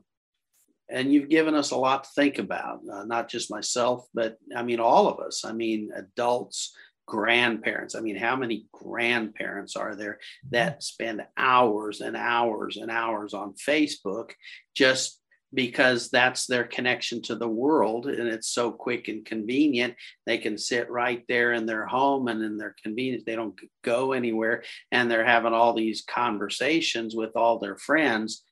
and 0.89 1.13
you've 1.13 1.29
given 1.29 1.55
us 1.55 1.73
a 1.73 1.77
lot 1.77 2.05
to 2.05 2.11
think 2.15 2.39
about, 2.39 2.81
uh, 2.91 3.05
not 3.05 3.29
just 3.29 3.51
myself, 3.51 4.07
but 4.15 4.37
I 4.55 4.63
mean, 4.63 4.79
all 4.79 5.09
of 5.09 5.19
us. 5.19 5.45
I 5.45 5.53
mean, 5.53 5.91
adults, 5.95 6.73
grandparents. 7.07 7.95
I 7.95 8.01
mean, 8.01 8.17
how 8.17 8.37
many 8.37 8.67
grandparents 8.73 9.77
are 9.77 9.95
there 9.95 10.19
that 10.51 10.83
spend 10.83 11.25
hours 11.37 12.01
and 12.01 12.17
hours 12.17 12.77
and 12.77 12.91
hours 12.91 13.35
on 13.35 13.55
Facebook 13.55 14.33
just 14.75 15.21
because 15.55 16.11
that's 16.11 16.47
their 16.47 16.65
connection 16.65 17.23
to 17.23 17.35
the 17.35 17.49
world 17.49 18.07
and 18.07 18.29
it's 18.29 18.49
so 18.49 18.71
quick 18.71 19.09
and 19.09 19.25
convenient. 19.25 19.95
They 20.27 20.39
can 20.39 20.59
sit 20.59 20.91
right 20.91 21.25
there 21.29 21.53
in 21.53 21.67
their 21.67 21.87
home 21.87 22.29
and 22.29 22.43
in 22.43 22.59
their 22.59 22.75
convenience. 22.83 23.23
They 23.25 23.37
don't 23.37 23.59
go 23.83 24.13
anywhere 24.13 24.65
and 24.93 25.11
they're 25.11 25.25
having 25.25 25.53
all 25.53 25.73
these 25.73 26.03
conversations 26.03 27.15
with 27.15 27.37
all 27.37 27.59
their 27.59 27.77
friends. 27.77 28.43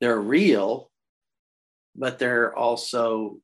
They're 0.00 0.20
real 0.20 0.90
but 1.96 2.18
they're 2.18 2.56
also 2.56 3.38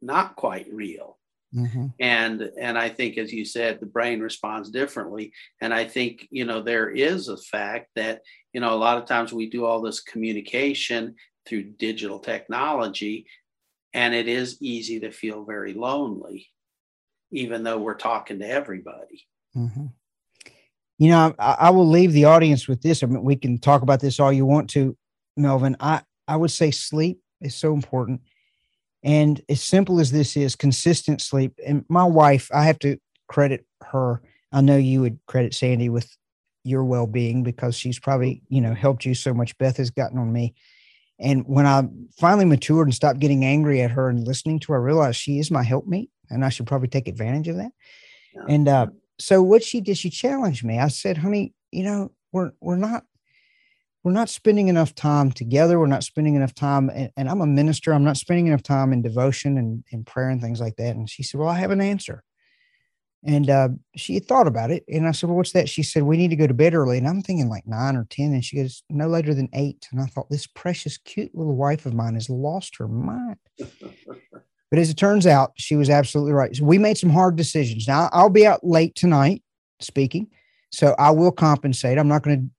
not 0.00 0.36
quite 0.36 0.72
real. 0.72 1.18
Mm-hmm. 1.54 1.86
And 1.98 2.50
and 2.60 2.78
I 2.78 2.88
think, 2.88 3.18
as 3.18 3.32
you 3.32 3.44
said, 3.44 3.80
the 3.80 3.86
brain 3.86 4.20
responds 4.20 4.70
differently. 4.70 5.32
And 5.60 5.74
I 5.74 5.84
think 5.84 6.28
you 6.30 6.44
know 6.44 6.62
there 6.62 6.90
is 6.90 7.28
a 7.28 7.36
fact 7.36 7.88
that 7.96 8.22
you 8.52 8.60
know 8.60 8.72
a 8.72 8.76
lot 8.76 8.98
of 8.98 9.06
times 9.06 9.32
we 9.32 9.50
do 9.50 9.64
all 9.64 9.80
this 9.80 10.00
communication 10.00 11.16
through 11.48 11.64
digital 11.64 12.20
technology, 12.20 13.26
and 13.92 14.14
it 14.14 14.28
is 14.28 14.58
easy 14.60 15.00
to 15.00 15.10
feel 15.10 15.44
very 15.44 15.74
lonely, 15.74 16.48
even 17.32 17.64
though 17.64 17.78
we're 17.78 17.94
talking 17.94 18.38
to 18.38 18.48
everybody. 18.48 19.26
Mm-hmm. 19.56 19.86
You 20.98 21.08
know, 21.08 21.34
I, 21.38 21.56
I 21.58 21.70
will 21.70 21.88
leave 21.88 22.12
the 22.12 22.26
audience 22.26 22.68
with 22.68 22.82
this. 22.82 23.02
I 23.02 23.06
mean, 23.06 23.24
we 23.24 23.34
can 23.34 23.58
talk 23.58 23.82
about 23.82 24.00
this 24.00 24.20
all 24.20 24.32
you 24.32 24.46
want 24.46 24.70
to, 24.70 24.96
Melvin. 25.36 25.76
I 25.80 26.02
I 26.28 26.36
would 26.36 26.52
say 26.52 26.70
sleep 26.70 27.20
is 27.40 27.56
so 27.56 27.74
important. 27.74 28.20
And 29.02 29.40
as 29.48 29.62
simple 29.62 29.98
as 29.98 30.10
this 30.10 30.36
is, 30.36 30.56
consistent 30.56 31.20
sleep. 31.20 31.58
And 31.66 31.84
my 31.88 32.04
wife, 32.04 32.50
I 32.52 32.64
have 32.64 32.78
to 32.80 32.98
credit 33.28 33.64
her. 33.82 34.20
I 34.52 34.60
know 34.60 34.76
you 34.76 35.00
would 35.00 35.18
credit 35.26 35.54
Sandy 35.54 35.88
with 35.88 36.14
your 36.64 36.84
well-being 36.84 37.42
because 37.42 37.74
she's 37.74 37.98
probably 37.98 38.42
you 38.48 38.60
know 38.60 38.74
helped 38.74 39.04
you 39.04 39.14
so 39.14 39.32
much 39.32 39.56
beth 39.58 39.78
has 39.78 39.90
gotten 39.90 40.18
on 40.18 40.32
me 40.32 40.54
and 41.18 41.42
when 41.46 41.66
i 41.66 41.82
finally 42.18 42.44
matured 42.44 42.86
and 42.86 42.94
stopped 42.94 43.18
getting 43.18 43.44
angry 43.44 43.80
at 43.80 43.90
her 43.90 44.08
and 44.08 44.26
listening 44.26 44.58
to 44.58 44.72
her 44.72 44.78
i 44.78 44.82
realized 44.82 45.18
she 45.18 45.38
is 45.38 45.50
my 45.50 45.62
helpmate 45.62 46.10
and 46.28 46.44
i 46.44 46.48
should 46.48 46.66
probably 46.66 46.88
take 46.88 47.08
advantage 47.08 47.48
of 47.48 47.56
that 47.56 47.72
yeah. 48.34 48.42
and 48.48 48.68
uh, 48.68 48.86
so 49.18 49.42
what 49.42 49.62
she 49.62 49.80
did 49.80 49.96
she 49.96 50.10
challenged 50.10 50.62
me 50.62 50.78
i 50.78 50.88
said 50.88 51.16
honey 51.16 51.54
you 51.70 51.82
know 51.82 52.10
we're 52.32 52.52
we're 52.60 52.76
not 52.76 53.04
we're 54.02 54.12
not 54.12 54.28
spending 54.28 54.68
enough 54.68 54.94
time 54.94 55.30
together 55.30 55.78
we're 55.78 55.86
not 55.86 56.04
spending 56.04 56.34
enough 56.34 56.54
time 56.54 56.90
and, 56.90 57.10
and 57.16 57.28
i'm 57.28 57.40
a 57.40 57.46
minister 57.46 57.92
i'm 57.92 58.04
not 58.04 58.16
spending 58.16 58.46
enough 58.46 58.62
time 58.62 58.92
in 58.92 59.02
devotion 59.02 59.58
and, 59.58 59.84
and 59.92 60.06
prayer 60.06 60.30
and 60.30 60.40
things 60.40 60.60
like 60.60 60.76
that 60.76 60.96
and 60.96 61.08
she 61.08 61.22
said 61.22 61.38
well 61.38 61.48
i 61.48 61.58
have 61.58 61.70
an 61.70 61.80
answer 61.80 62.22
and 63.24 63.50
uh, 63.50 63.68
she 63.96 64.18
thought 64.18 64.46
about 64.46 64.70
it. 64.70 64.84
And 64.88 65.06
I 65.06 65.10
said, 65.10 65.28
Well, 65.28 65.36
what's 65.36 65.52
that? 65.52 65.68
She 65.68 65.82
said, 65.82 66.04
We 66.04 66.16
need 66.16 66.30
to 66.30 66.36
go 66.36 66.46
to 66.46 66.54
bed 66.54 66.74
early. 66.74 66.96
And 66.96 67.06
I'm 67.06 67.22
thinking 67.22 67.48
like 67.48 67.66
nine 67.66 67.96
or 67.96 68.06
10. 68.08 68.32
And 68.32 68.44
she 68.44 68.56
goes, 68.56 68.82
No 68.88 69.08
later 69.08 69.34
than 69.34 69.48
eight. 69.52 69.88
And 69.92 70.00
I 70.00 70.06
thought, 70.06 70.30
This 70.30 70.46
precious, 70.46 70.96
cute 70.96 71.34
little 71.34 71.54
wife 71.54 71.84
of 71.84 71.92
mine 71.92 72.14
has 72.14 72.30
lost 72.30 72.76
her 72.76 72.88
mind. 72.88 73.36
but 73.58 74.78
as 74.78 74.88
it 74.88 74.96
turns 74.96 75.26
out, 75.26 75.52
she 75.56 75.76
was 75.76 75.90
absolutely 75.90 76.32
right. 76.32 76.56
So 76.56 76.64
we 76.64 76.78
made 76.78 76.96
some 76.96 77.10
hard 77.10 77.36
decisions. 77.36 77.86
Now, 77.86 78.08
I'll 78.12 78.30
be 78.30 78.46
out 78.46 78.64
late 78.64 78.94
tonight 78.94 79.42
speaking. 79.80 80.28
So 80.72 80.94
I 80.98 81.10
will 81.10 81.32
compensate. 81.32 81.98
I'm 81.98 82.08
not 82.08 82.22
going 82.22 82.38
to 82.38 82.50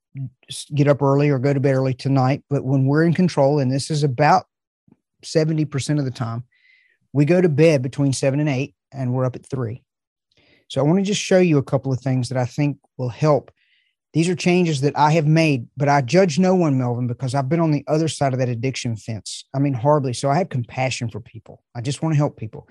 get 0.74 0.88
up 0.88 1.02
early 1.02 1.30
or 1.30 1.40
go 1.40 1.54
to 1.54 1.60
bed 1.60 1.76
early 1.76 1.94
tonight. 1.94 2.44
But 2.50 2.64
when 2.64 2.86
we're 2.86 3.04
in 3.04 3.14
control, 3.14 3.60
and 3.60 3.72
this 3.72 3.90
is 3.90 4.04
about 4.04 4.46
70% 5.24 6.00
of 6.00 6.06
the 6.06 6.12
time, 6.12 6.44
we 7.14 7.26
go 7.26 7.42
to 7.42 7.50
bed 7.50 7.82
between 7.82 8.14
seven 8.14 8.40
and 8.40 8.50
eight, 8.50 8.76
and 8.92 9.14
we're 9.14 9.26
up 9.26 9.36
at 9.36 9.46
three. 9.46 9.84
So 10.70 10.80
I 10.80 10.84
want 10.84 11.00
to 11.00 11.06
just 11.06 11.22
show 11.22 11.40
you 11.40 11.58
a 11.58 11.64
couple 11.64 11.92
of 11.92 12.00
things 12.00 12.30
that 12.30 12.38
I 12.38 12.46
think 12.46 12.78
will 12.98 13.10
help. 13.10 13.52
These 14.14 14.30
are 14.30 14.36
changes 14.36 14.82
that 14.82 14.98
I 14.98 15.12
have 15.12 15.28
made, 15.28 15.68
but 15.78 15.88
I 15.88 16.02
judge 16.02 16.40
no 16.40 16.56
one, 16.56 16.78
Melvin, 16.78 17.08
because 17.08 17.34
I've 17.34 17.50
been 17.50 17.60
on 17.62 17.72
the 17.72 17.84
other 17.88 18.08
side 18.08 18.34
of 18.34 18.40
that 18.40 18.50
addiction 18.50 18.96
fence. 18.98 19.46
I 19.54 19.60
mean, 19.60 19.74
horribly. 19.74 20.14
So 20.14 20.30
I 20.30 20.38
have 20.38 20.50
compassion 20.50 21.10
for 21.10 21.20
people. 21.20 21.64
I 21.76 21.82
just 21.82 22.02
want 22.02 22.14
to 22.14 22.18
help 22.18 22.38
people. 22.38 22.68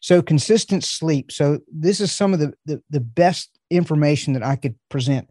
So 0.00 0.20
consistent 0.20 0.84
sleep. 0.84 1.32
So 1.32 1.60
this 1.72 2.00
is 2.00 2.12
some 2.12 2.34
of 2.34 2.40
the 2.40 2.52
the, 2.66 2.82
the 2.90 3.00
best 3.00 3.50
information 3.70 4.34
that 4.34 4.42
I 4.42 4.56
could 4.56 4.74
present. 4.88 5.30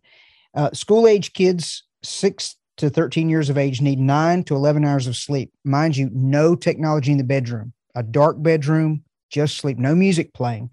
Uh, 0.55 0.71
school 0.73 1.07
age 1.07 1.33
kids, 1.33 1.83
six 2.03 2.55
to 2.77 2.89
13 2.89 3.29
years 3.29 3.49
of 3.49 3.57
age, 3.57 3.81
need 3.81 3.99
nine 3.99 4.43
to 4.43 4.55
11 4.55 4.85
hours 4.85 5.07
of 5.07 5.15
sleep. 5.15 5.51
Mind 5.63 5.97
you, 5.97 6.09
no 6.13 6.55
technology 6.55 7.11
in 7.11 7.17
the 7.17 7.23
bedroom, 7.23 7.73
a 7.95 8.03
dark 8.03 8.41
bedroom, 8.41 9.03
just 9.29 9.57
sleep, 9.57 9.77
no 9.77 9.95
music 9.95 10.33
playing. 10.33 10.69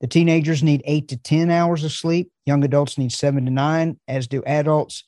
The 0.00 0.06
teenagers 0.06 0.62
need 0.62 0.82
eight 0.84 1.08
to 1.08 1.16
10 1.16 1.50
hours 1.50 1.84
of 1.84 1.92
sleep. 1.92 2.32
Young 2.46 2.64
adults 2.64 2.96
need 2.96 3.12
seven 3.12 3.44
to 3.44 3.50
nine, 3.50 4.00
as 4.08 4.26
do 4.26 4.42
adults 4.46 5.04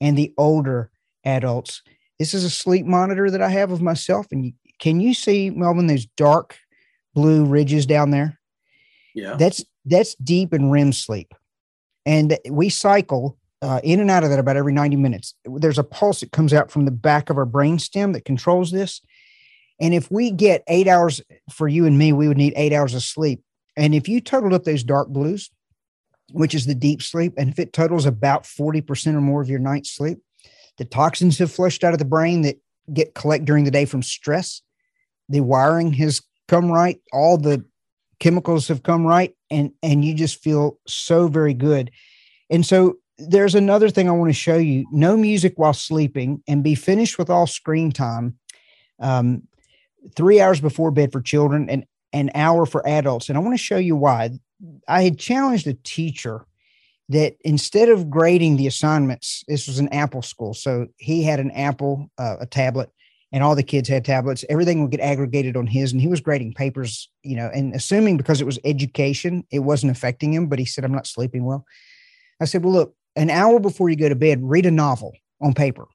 and 0.00 0.16
the 0.16 0.32
older 0.38 0.90
adults. 1.24 1.82
This 2.18 2.32
is 2.32 2.44
a 2.44 2.50
sleep 2.50 2.86
monitor 2.86 3.30
that 3.30 3.42
I 3.42 3.48
have 3.48 3.70
of 3.70 3.82
myself. 3.82 4.26
And 4.30 4.46
you, 4.46 4.52
can 4.78 5.00
you 5.00 5.14
see, 5.14 5.50
Melvin, 5.50 5.86
those 5.86 6.06
dark 6.16 6.56
blue 7.14 7.44
ridges 7.44 7.86
down 7.86 8.10
there? 8.10 8.38
Yeah. 9.14 9.36
That's 9.36 9.64
that's 9.84 10.14
deep 10.16 10.52
and 10.52 10.70
REM 10.70 10.92
sleep. 10.92 11.32
And 12.04 12.38
we 12.50 12.68
cycle 12.68 13.36
uh, 13.66 13.80
in 13.82 13.98
and 13.98 14.12
out 14.12 14.22
of 14.22 14.30
that 14.30 14.38
about 14.38 14.56
every 14.56 14.72
90 14.72 14.94
minutes. 14.94 15.34
There's 15.44 15.78
a 15.78 15.82
pulse 15.82 16.20
that 16.20 16.30
comes 16.30 16.52
out 16.52 16.70
from 16.70 16.84
the 16.84 16.92
back 16.92 17.30
of 17.30 17.36
our 17.36 17.44
brain 17.44 17.80
stem 17.80 18.12
that 18.12 18.24
controls 18.24 18.70
this. 18.70 19.00
And 19.80 19.92
if 19.92 20.08
we 20.08 20.30
get 20.30 20.62
eight 20.68 20.86
hours 20.86 21.20
for 21.50 21.66
you 21.66 21.84
and 21.84 21.98
me, 21.98 22.12
we 22.12 22.28
would 22.28 22.36
need 22.36 22.52
eight 22.54 22.72
hours 22.72 22.94
of 22.94 23.02
sleep. 23.02 23.42
And 23.76 23.92
if 23.92 24.08
you 24.08 24.20
total 24.20 24.54
up 24.54 24.62
those 24.62 24.84
dark 24.84 25.08
blues, 25.08 25.50
which 26.30 26.54
is 26.54 26.66
the 26.66 26.76
deep 26.76 27.02
sleep, 27.02 27.34
and 27.36 27.50
if 27.50 27.58
it 27.58 27.72
totals 27.72 28.06
about 28.06 28.44
40% 28.44 29.14
or 29.14 29.20
more 29.20 29.42
of 29.42 29.50
your 29.50 29.58
night's 29.58 29.90
sleep, 29.90 30.18
the 30.78 30.84
toxins 30.84 31.38
have 31.38 31.50
flushed 31.50 31.82
out 31.82 31.92
of 31.92 31.98
the 31.98 32.04
brain 32.04 32.42
that 32.42 32.60
get 32.92 33.16
collect 33.16 33.46
during 33.46 33.64
the 33.64 33.72
day 33.72 33.84
from 33.84 34.00
stress. 34.00 34.62
The 35.28 35.40
wiring 35.40 35.92
has 35.94 36.22
come 36.46 36.70
right, 36.70 37.00
all 37.12 37.36
the 37.36 37.64
chemicals 38.20 38.68
have 38.68 38.84
come 38.84 39.04
right, 39.04 39.34
and 39.50 39.72
and 39.82 40.04
you 40.04 40.14
just 40.14 40.40
feel 40.40 40.78
so 40.86 41.26
very 41.26 41.52
good. 41.52 41.90
And 42.48 42.64
so 42.64 42.98
there's 43.18 43.54
another 43.54 43.88
thing 43.88 44.08
I 44.08 44.12
want 44.12 44.30
to 44.30 44.34
show 44.34 44.56
you: 44.56 44.86
no 44.92 45.16
music 45.16 45.54
while 45.56 45.74
sleeping, 45.74 46.42
and 46.48 46.62
be 46.62 46.74
finished 46.74 47.18
with 47.18 47.30
all 47.30 47.46
screen 47.46 47.92
time. 47.92 48.38
Um, 49.00 49.42
three 50.14 50.40
hours 50.40 50.60
before 50.60 50.90
bed 50.90 51.12
for 51.12 51.20
children 51.20 51.68
and 51.68 51.84
an 52.12 52.30
hour 52.34 52.66
for 52.66 52.86
adults. 52.86 53.28
And 53.28 53.36
I 53.36 53.40
want 53.40 53.54
to 53.54 53.62
show 53.62 53.76
you 53.76 53.96
why. 53.96 54.30
I 54.88 55.02
had 55.02 55.18
challenged 55.18 55.66
a 55.66 55.74
teacher 55.74 56.46
that 57.08 57.36
instead 57.44 57.88
of 57.88 58.10
grading 58.10 58.56
the 58.56 58.66
assignments, 58.66 59.44
this 59.48 59.66
was 59.66 59.78
an 59.78 59.88
Apple 59.88 60.22
school. 60.22 60.54
So 60.54 60.88
he 60.96 61.22
had 61.22 61.40
an 61.40 61.50
Apple, 61.52 62.10
uh, 62.18 62.36
a 62.40 62.46
tablet, 62.46 62.90
and 63.32 63.44
all 63.44 63.54
the 63.54 63.62
kids 63.62 63.88
had 63.88 64.04
tablets. 64.04 64.44
Everything 64.48 64.82
would 64.82 64.90
get 64.90 65.00
aggregated 65.00 65.56
on 65.56 65.66
his, 65.66 65.92
and 65.92 66.00
he 66.00 66.08
was 66.08 66.20
grading 66.20 66.54
papers, 66.54 67.10
you 67.22 67.36
know, 67.36 67.50
and 67.52 67.74
assuming 67.74 68.16
because 68.16 68.40
it 68.40 68.46
was 68.46 68.58
education, 68.64 69.44
it 69.50 69.60
wasn't 69.60 69.92
affecting 69.92 70.32
him. 70.32 70.46
But 70.46 70.58
he 70.58 70.64
said, 70.64 70.84
I'm 70.84 70.92
not 70.92 71.06
sleeping 71.06 71.44
well. 71.44 71.64
I 72.40 72.44
said, 72.44 72.64
Well, 72.64 72.72
look, 72.72 72.94
an 73.16 73.30
hour 73.30 73.58
before 73.58 73.88
you 73.88 73.96
go 73.96 74.08
to 74.08 74.14
bed, 74.14 74.40
read 74.42 74.66
a 74.66 74.70
novel 74.70 75.12
on 75.40 75.54
paper. 75.54 75.86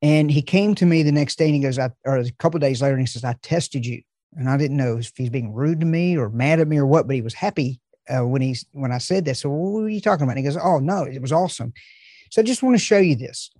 And 0.00 0.30
he 0.30 0.42
came 0.42 0.74
to 0.76 0.86
me 0.86 1.02
the 1.02 1.10
next 1.10 1.38
day 1.38 1.46
and 1.46 1.54
he 1.56 1.60
goes, 1.60 1.78
I, 1.78 1.90
or 2.04 2.18
a 2.18 2.30
couple 2.38 2.60
days 2.60 2.80
later, 2.80 2.94
and 2.94 3.02
he 3.02 3.06
says, 3.06 3.24
I 3.24 3.34
tested 3.42 3.84
you 3.84 4.02
and 4.36 4.48
I 4.48 4.56
didn't 4.56 4.76
know 4.76 4.98
if 4.98 5.12
he's 5.16 5.30
being 5.30 5.52
rude 5.52 5.80
to 5.80 5.86
me 5.86 6.16
or 6.16 6.28
mad 6.30 6.60
at 6.60 6.68
me 6.68 6.78
or 6.78 6.86
what, 6.86 7.06
but 7.06 7.16
he 7.16 7.22
was 7.22 7.34
happy 7.34 7.80
uh, 8.08 8.26
when 8.26 8.42
he's 8.42 8.64
when 8.72 8.92
I 8.92 8.98
said 8.98 9.24
that. 9.24 9.36
So 9.36 9.50
what 9.50 9.80
are 9.80 9.88
you 9.88 10.00
talking 10.00 10.24
about? 10.24 10.36
And 10.36 10.46
he 10.46 10.50
goes, 10.50 10.60
"Oh 10.62 10.78
no, 10.78 11.02
it 11.02 11.20
was 11.20 11.32
awesome." 11.32 11.72
So 12.30 12.42
I 12.42 12.44
just 12.44 12.62
want 12.62 12.76
to 12.76 12.82
show 12.82 12.98
you 12.98 13.16
this. 13.16 13.50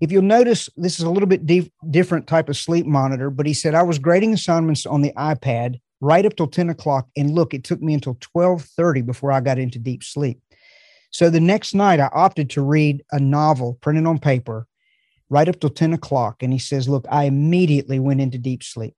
If 0.00 0.10
you'll 0.12 0.22
notice, 0.22 0.68
this 0.76 0.98
is 0.98 1.04
a 1.04 1.10
little 1.10 1.28
bit 1.28 1.46
different 1.90 2.26
type 2.26 2.48
of 2.48 2.56
sleep 2.56 2.86
monitor. 2.86 3.30
But 3.30 3.46
he 3.46 3.54
said 3.54 3.74
I 3.74 3.82
was 3.82 3.98
grading 3.98 4.34
assignments 4.34 4.86
on 4.86 5.02
the 5.02 5.12
iPad 5.16 5.80
right 6.00 6.26
up 6.26 6.36
till 6.36 6.46
ten 6.46 6.70
o'clock, 6.70 7.08
and 7.16 7.34
look, 7.34 7.54
it 7.54 7.64
took 7.64 7.82
me 7.82 7.94
until 7.94 8.16
twelve 8.20 8.62
thirty 8.62 9.02
before 9.02 9.32
I 9.32 9.40
got 9.40 9.58
into 9.58 9.78
deep 9.78 10.02
sleep. 10.02 10.40
So 11.14 11.30
the 11.30 11.38
next 11.38 11.74
night, 11.74 12.00
I 12.00 12.10
opted 12.12 12.50
to 12.50 12.60
read 12.60 13.04
a 13.12 13.20
novel 13.20 13.78
printed 13.80 14.04
on 14.04 14.18
paper 14.18 14.66
right 15.30 15.48
up 15.48 15.60
till 15.60 15.70
10 15.70 15.92
o'clock. 15.92 16.42
And 16.42 16.52
he 16.52 16.58
says, 16.58 16.88
Look, 16.88 17.06
I 17.08 17.24
immediately 17.24 18.00
went 18.00 18.20
into 18.20 18.36
deep 18.36 18.64
sleep. 18.64 18.96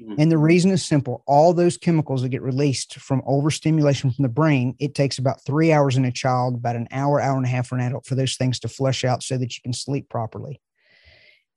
Mm-hmm. 0.00 0.14
And 0.16 0.30
the 0.30 0.38
reason 0.38 0.70
is 0.70 0.84
simple 0.84 1.24
all 1.26 1.52
those 1.52 1.76
chemicals 1.76 2.22
that 2.22 2.28
get 2.28 2.40
released 2.40 3.00
from 3.00 3.20
overstimulation 3.26 4.12
from 4.12 4.22
the 4.22 4.28
brain, 4.28 4.76
it 4.78 4.94
takes 4.94 5.18
about 5.18 5.44
three 5.44 5.72
hours 5.72 5.96
in 5.96 6.04
a 6.04 6.12
child, 6.12 6.54
about 6.54 6.76
an 6.76 6.86
hour, 6.92 7.20
hour 7.20 7.36
and 7.36 7.46
a 7.46 7.48
half 7.48 7.66
for 7.66 7.74
an 7.74 7.80
adult 7.80 8.06
for 8.06 8.14
those 8.14 8.36
things 8.36 8.60
to 8.60 8.68
flush 8.68 9.04
out 9.04 9.24
so 9.24 9.36
that 9.36 9.56
you 9.56 9.60
can 9.60 9.72
sleep 9.72 10.08
properly. 10.08 10.60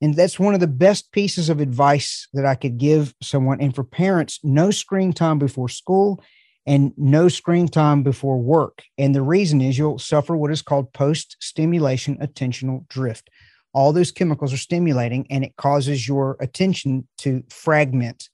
And 0.00 0.12
that's 0.14 0.40
one 0.40 0.54
of 0.54 0.60
the 0.60 0.66
best 0.66 1.12
pieces 1.12 1.48
of 1.48 1.60
advice 1.60 2.26
that 2.32 2.44
I 2.44 2.56
could 2.56 2.78
give 2.78 3.14
someone. 3.22 3.60
And 3.60 3.72
for 3.72 3.84
parents, 3.84 4.40
no 4.42 4.72
screen 4.72 5.12
time 5.12 5.38
before 5.38 5.68
school 5.68 6.20
and 6.68 6.92
no 6.96 7.26
screen 7.26 7.66
time 7.66 8.04
before 8.04 8.38
work. 8.38 8.84
And 8.96 9.12
the 9.12 9.22
reason 9.22 9.60
is 9.60 9.76
you'll 9.76 9.98
suffer 9.98 10.36
what 10.36 10.52
is 10.52 10.62
called 10.62 10.92
post 10.92 11.36
stimulation 11.40 12.18
attentional 12.18 12.86
drift 12.88 13.28
all 13.74 13.92
those 13.92 14.10
chemicals 14.10 14.52
are 14.52 14.58
stimulating 14.58 15.26
and 15.30 15.44
it 15.44 15.56
causes 15.56 16.08
your 16.08 16.36
attention 16.40 17.06
to 17.18 17.44
fragment. 17.50 18.28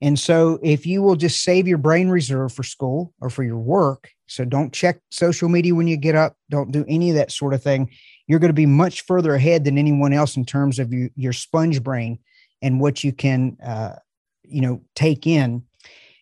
And 0.00 0.18
so, 0.18 0.58
if 0.62 0.86
you 0.86 1.02
will 1.02 1.16
just 1.16 1.42
save 1.42 1.66
your 1.66 1.78
brain 1.78 2.08
reserve 2.08 2.52
for 2.52 2.62
school 2.62 3.12
or 3.20 3.30
for 3.30 3.42
your 3.42 3.58
work, 3.58 4.10
so 4.26 4.44
don't 4.44 4.72
check 4.72 5.00
social 5.10 5.48
media 5.48 5.74
when 5.74 5.86
you 5.86 5.96
get 5.96 6.14
up, 6.14 6.36
don't 6.50 6.72
do 6.72 6.84
any 6.88 7.10
of 7.10 7.16
that 7.16 7.30
sort 7.30 7.54
of 7.54 7.62
thing, 7.62 7.90
you're 8.26 8.38
going 8.38 8.48
to 8.48 8.54
be 8.54 8.66
much 8.66 9.02
further 9.02 9.34
ahead 9.34 9.64
than 9.64 9.78
anyone 9.78 10.12
else 10.12 10.36
in 10.36 10.44
terms 10.44 10.78
of 10.78 10.92
your, 10.92 11.10
your 11.14 11.32
sponge 11.32 11.82
brain 11.82 12.18
and 12.60 12.80
what 12.80 13.04
you 13.04 13.12
can, 13.12 13.56
uh, 13.64 13.96
you 14.42 14.60
know, 14.60 14.82
take 14.94 15.26
in. 15.26 15.62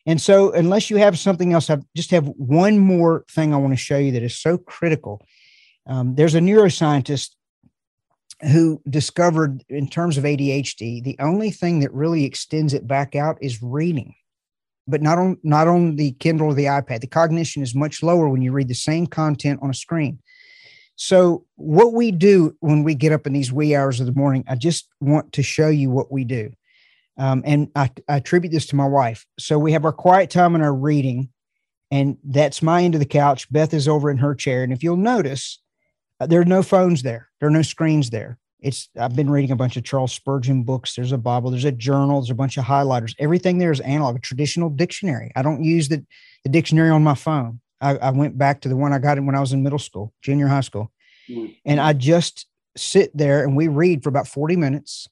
And 0.05 0.21
so, 0.21 0.51
unless 0.53 0.91
you 0.91 0.97
have 0.97 1.19
something 1.19 1.53
else, 1.53 1.71
I 1.71 1.79
just 1.97 2.11
have 2.11 2.27
one 2.27 2.79
more 2.79 3.25
thing 3.31 3.55
I 3.55 3.59
want 3.59 3.73
to 3.73 3.77
show 3.77 3.99
you 3.99 4.13
that 4.13 4.23
is 4.23 4.37
so 4.37 4.59
critical. 4.59 5.25
Um, 5.87 6.15
there's 6.17 6.35
a 6.35 6.41
neuroscientist 6.41 7.31
who 8.51 8.83
discovered 8.89 9.63
in 9.69 9.89
terms 9.89 10.19
of 10.19 10.25
ADHD, 10.25 11.03
the 11.03 11.17
only 11.21 11.51
thing 11.51 11.81
that 11.81 11.93
really 11.93 12.25
extends 12.25 12.75
it 12.75 12.87
back 12.87 13.15
out 13.15 13.39
is 13.41 13.63
reading, 13.63 14.15
but 14.89 15.03
not 15.03 15.19
on 15.19 15.37
not 15.45 15.69
on 15.69 15.97
the 15.97 16.13
Kindle 16.13 16.49
or 16.49 16.55
the 16.55 16.65
iPad. 16.65 17.01
The 17.01 17.07
cognition 17.07 17.63
is 17.63 17.75
much 17.75 18.03
lower 18.03 18.29
when 18.29 18.43
you 18.43 18.53
read 18.53 18.69
the 18.69 18.75
same 18.75 19.07
content 19.07 19.61
on 19.63 19.71
a 19.71 19.75
screen. 19.75 20.19
So, 20.97 21.47
what 21.55 21.93
we 21.93 22.11
do 22.11 22.57
when 22.61 22.83
we 22.83 22.95
get 22.95 23.13
up 23.13 23.27
in 23.27 23.33
these 23.33 23.53
wee 23.53 23.77
hours 23.77 24.01
of 24.01 24.07
the 24.07 24.13
morning, 24.13 24.45
I 24.49 24.57
just 24.57 24.89
want 25.01 25.33
to 25.35 25.43
show 25.43 25.69
you 25.69 25.91
what 25.91 26.11
we 26.11 26.25
do. 26.25 26.51
Um, 27.19 27.43
and 27.45 27.69
I, 27.77 27.91
I 28.09 28.17
attribute 28.17 28.53
this 28.53 28.67
to 28.67 28.77
my 28.77 28.87
wife. 28.87 29.27
So, 29.39 29.59
we 29.59 29.73
have 29.73 29.85
our 29.85 29.93
quiet 29.93 30.31
time 30.31 30.55
and 30.55 30.65
our 30.65 30.75
reading, 30.75 31.29
and 31.91 32.17
that's 32.25 32.63
my 32.63 32.83
end 32.83 32.95
of 32.95 33.01
the 33.01 33.07
couch. 33.07 33.51
Beth 33.53 33.75
is 33.75 33.87
over 33.87 34.11
in 34.11 34.19
her 34.19 34.35
chair. 34.35 34.63
And 34.63 34.73
if 34.73 34.83
you'll 34.83 34.97
notice, 34.97 35.61
uh, 36.21 36.27
there 36.27 36.41
are 36.41 36.47
no 36.47 36.63
phones 36.63 37.03
there. 37.03 37.29
There 37.41 37.49
are 37.49 37.53
no 37.53 37.63
screens 37.63 38.11
there. 38.11 38.39
It's 38.61 38.89
I've 38.99 39.17
been 39.17 39.29
reading 39.29 39.51
a 39.51 39.57
bunch 39.57 39.77
of 39.77 39.83
Charles 39.83 40.13
Spurgeon 40.13 40.63
books. 40.63 40.95
There's 40.95 41.13
a 41.13 41.19
Bible. 41.19 41.51
There's 41.51 41.65
a 41.65 41.73
journal. 41.73 42.21
There's 42.21 42.31
a 42.31 42.35
bunch 42.35 42.57
of 42.57 42.65
highlighters. 42.65 43.15
Everything 43.19 43.59
there 43.59 43.73
is 43.73 43.81
analog, 43.81 44.17
a 44.17 44.21
traditional 44.21 44.71
dictionary. 44.71 45.33
I 45.35 45.43
don't 45.43 45.65
use 45.65 45.89
the, 45.89 46.05
the 46.45 46.49
dictionary 46.49 46.91
on 46.91 47.03
my 47.03 47.15
phone. 47.15 47.61
I, 47.81 47.97
I 47.97 48.11
went 48.11 48.39
back 48.39 48.61
to 48.61 48.69
the 48.69 48.77
one 48.77 48.93
I 48.93 48.99
got 49.01 49.21
when 49.21 49.35
I 49.35 49.41
was 49.41 49.53
in 49.53 49.65
middle 49.65 49.81
school, 49.81 50.15
junior 50.23 50.47
high 50.47 50.61
school. 50.61 50.93
Mm-hmm. 51.29 51.53
And 51.65 51.81
I 51.81 51.93
just 51.93 52.47
sit 52.77 53.15
there 53.17 53.43
and 53.43 53.57
we 53.57 53.67
read 53.67 54.03
for 54.03 54.09
about 54.09 54.29
40 54.29 54.57
minutes. 54.57 55.09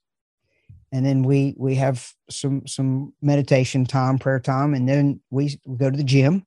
And 0.93 1.07
then 1.07 1.23
we 1.23 1.55
we 1.57 1.77
have 1.77 2.13
some 2.29 2.67
some 2.67 3.13
meditation 3.23 3.87
time, 3.87 4.19
prayer 4.19 4.41
time, 4.41 4.75
and 4.75 4.89
then 4.89 5.21
we, 5.31 5.59
we 5.65 5.77
go 5.77 5.91
to 5.91 5.97
the 5.97 6.05
gym. 6.05 6.45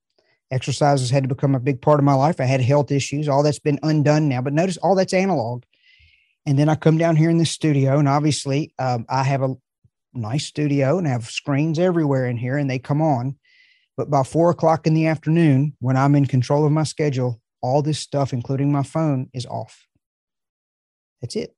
exercises 0.52 1.10
had 1.10 1.24
to 1.24 1.30
become 1.30 1.56
a 1.56 1.60
big 1.60 1.82
part 1.82 2.00
of 2.00 2.06
my 2.06 2.14
life. 2.14 2.40
I 2.40 2.46
had 2.46 2.62
health 2.62 2.92
issues. 2.92 3.28
All 3.28 3.44
that's 3.44 3.60
been 3.60 3.80
undone 3.84 4.30
now. 4.30 4.42
But 4.42 4.54
notice 4.54 4.78
all 4.78 4.96
that's 4.96 5.14
analog. 5.14 5.64
And 6.46 6.60
then 6.60 6.70
I 6.70 6.76
come 6.76 6.98
down 6.98 7.16
here 7.16 7.30
in 7.30 7.38
the 7.38 7.46
studio, 7.46 7.98
and 8.00 8.08
obviously 8.08 8.74
um, 8.78 9.06
I 9.10 9.24
have 9.24 9.42
a 9.42 9.56
nice 10.14 10.46
studio 10.46 10.98
and 10.98 11.08
I 11.08 11.12
have 11.12 11.26
screens 11.30 11.80
everywhere 11.80 12.28
in 12.28 12.38
here, 12.38 12.58
and 12.58 12.70
they 12.70 12.80
come 12.80 13.02
on. 13.02 13.38
But 13.96 14.10
by 14.10 14.24
four 14.24 14.50
o'clock 14.50 14.86
in 14.88 14.94
the 14.94 15.08
afternoon, 15.08 15.76
when 15.80 15.98
I'm 15.98 16.16
in 16.16 16.26
control 16.26 16.66
of 16.66 16.72
my 16.72 16.84
schedule, 16.84 17.40
all 17.62 17.82
this 17.82 18.00
stuff, 18.00 18.34
including 18.34 18.72
my 18.72 18.84
phone, 18.84 19.30
is 19.34 19.46
off. 19.46 19.88
That's 21.22 21.36
it. 21.36 21.56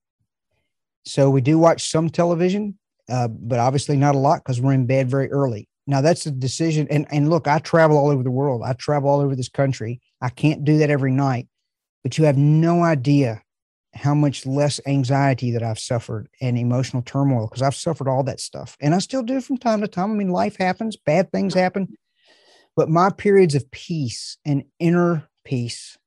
So 1.05 1.29
we 1.29 1.41
do 1.41 1.59
watch 1.59 1.89
some 1.89 2.09
television, 2.09 2.77
uh, 3.09 3.27
but 3.27 3.59
obviously 3.59 3.97
not 3.97 4.15
a 4.15 4.19
lot 4.19 4.43
because 4.43 4.59
we're 4.59 4.73
in 4.73 4.85
bed 4.87 5.09
very 5.09 5.31
early. 5.31 5.69
Now 5.87 6.01
that's 6.01 6.25
a 6.25 6.31
decision. 6.31 6.87
And 6.89 7.05
and 7.11 7.29
look, 7.29 7.47
I 7.47 7.59
travel 7.59 7.97
all 7.97 8.09
over 8.09 8.23
the 8.23 8.31
world. 8.31 8.63
I 8.65 8.73
travel 8.73 9.09
all 9.09 9.21
over 9.21 9.35
this 9.35 9.49
country. 9.49 10.01
I 10.21 10.29
can't 10.29 10.65
do 10.65 10.79
that 10.79 10.89
every 10.89 11.11
night, 11.11 11.47
but 12.03 12.17
you 12.17 12.25
have 12.25 12.37
no 12.37 12.83
idea 12.83 13.43
how 13.93 14.13
much 14.13 14.45
less 14.45 14.81
anxiety 14.85 15.51
that 15.51 15.63
I've 15.63 15.79
suffered 15.79 16.27
and 16.41 16.57
emotional 16.57 17.01
turmoil 17.01 17.47
because 17.47 17.61
I've 17.61 17.75
suffered 17.75 18.09
all 18.09 18.23
that 18.23 18.41
stuff. 18.41 18.75
And 18.81 18.93
I 18.93 18.99
still 18.99 19.23
do 19.23 19.39
from 19.39 19.57
time 19.57 19.81
to 19.81 19.87
time. 19.87 20.11
I 20.11 20.15
mean, 20.15 20.29
life 20.29 20.57
happens, 20.57 20.97
bad 20.97 21.31
things 21.31 21.53
happen. 21.53 21.95
But 22.75 22.89
my 22.89 23.09
periods 23.09 23.55
of 23.55 23.71
peace 23.71 24.37
and 24.43 24.65
inner 24.79 25.29
peace 25.45 25.97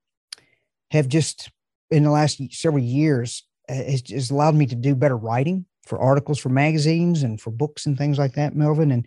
have 0.91 1.09
just, 1.09 1.51
in 1.91 2.03
the 2.03 2.11
last 2.11 2.43
several 2.53 2.83
years, 2.83 3.47
has, 3.69 4.03
has 4.11 4.31
allowed 4.31 4.55
me 4.55 4.67
to 4.67 4.75
do 4.75 4.95
better 4.95 5.17
writing 5.17 5.67
for 5.87 5.99
articles 5.99 6.39
for 6.39 6.51
magazines 6.51 7.23
and 7.23 7.41
for 7.41 7.51
books 7.51 7.87
and 7.87 7.97
things 7.97 8.19
like 8.19 8.35
that, 8.35 8.55
Melvin. 8.55 8.91
And 8.91 9.07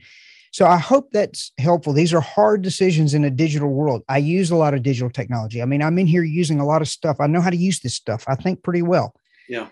so 0.51 0.65
I 0.65 0.77
hope 0.77 1.11
that's 1.11 1.51
helpful. 1.57 1.93
These 1.93 2.13
are 2.13 2.21
hard 2.21 2.61
decisions 2.61 3.13
in 3.13 3.23
a 3.23 3.29
digital 3.29 3.69
world. 3.69 4.03
I 4.09 4.17
use 4.17 4.51
a 4.51 4.55
lot 4.55 4.73
of 4.73 4.83
digital 4.83 5.09
technology. 5.09 5.61
I 5.61 5.65
mean, 5.65 5.81
I'm 5.81 5.97
in 5.97 6.07
here 6.07 6.23
using 6.23 6.59
a 6.59 6.65
lot 6.65 6.81
of 6.81 6.89
stuff. 6.89 7.17
I 7.19 7.27
know 7.27 7.39
how 7.39 7.49
to 7.49 7.57
use 7.57 7.79
this 7.79 7.93
stuff. 7.93 8.25
I 8.27 8.35
think 8.35 8.61
pretty 8.63 8.81
well. 8.81 9.13
Yeah. 9.47 9.67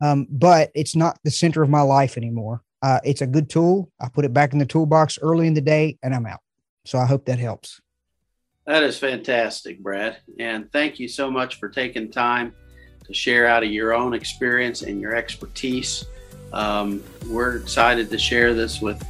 Um, 0.00 0.26
but 0.30 0.70
it's 0.74 0.96
not 0.96 1.18
the 1.24 1.30
center 1.30 1.62
of 1.62 1.68
my 1.68 1.82
life 1.82 2.16
anymore. 2.16 2.62
Uh, 2.82 3.00
it's 3.04 3.20
a 3.20 3.26
good 3.26 3.50
tool. 3.50 3.90
I 4.00 4.08
put 4.08 4.24
it 4.24 4.32
back 4.32 4.52
in 4.52 4.58
the 4.58 4.66
toolbox 4.66 5.18
early 5.20 5.46
in 5.46 5.54
the 5.54 5.60
day 5.60 5.98
and 6.02 6.14
I'm 6.14 6.26
out. 6.26 6.40
So 6.84 6.98
I 6.98 7.06
hope 7.06 7.26
that 7.26 7.38
helps. 7.38 7.80
That 8.66 8.82
is 8.82 8.98
fantastic, 8.98 9.82
Brad. 9.82 10.18
And 10.38 10.72
thank 10.72 10.98
you 10.98 11.08
so 11.08 11.30
much 11.30 11.58
for 11.58 11.68
taking 11.68 12.10
time 12.10 12.54
to 13.04 13.14
share 13.14 13.46
out 13.46 13.62
of 13.62 13.70
your 13.70 13.94
own 13.94 14.14
experience 14.14 14.82
and 14.82 15.00
your 15.00 15.14
expertise. 15.14 16.06
Um, 16.52 17.02
we're 17.28 17.56
excited 17.56 18.10
to 18.10 18.18
share 18.18 18.54
this 18.54 18.80
with 18.80 19.04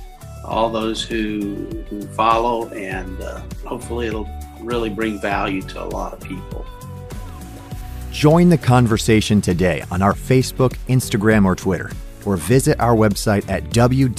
all 0.44 0.70
those 0.70 1.02
who, 1.02 1.66
who 1.88 2.02
follow, 2.09 2.68
and 2.68 3.20
uh, 3.20 3.42
hopefully 3.64 4.07
it'll 4.07 4.28
really 4.61 4.90
bring 4.90 5.20
value 5.20 5.62
to 5.62 5.83
a 5.83 5.87
lot 5.87 6.12
of 6.12 6.20
people. 6.20 6.64
Join 8.11 8.48
the 8.48 8.59
conversation 8.59 9.40
today 9.40 9.83
on 9.90 10.00
our 10.00 10.12
Facebook, 10.12 10.76
Instagram, 10.88 11.44
or 11.44 11.57
Twitter, 11.57 11.90
or 12.24 12.37
visit 12.37 12.78
our 12.78 12.94
website 12.94 13.48
at 13.48 13.64
www.nwef.org. 13.64 14.14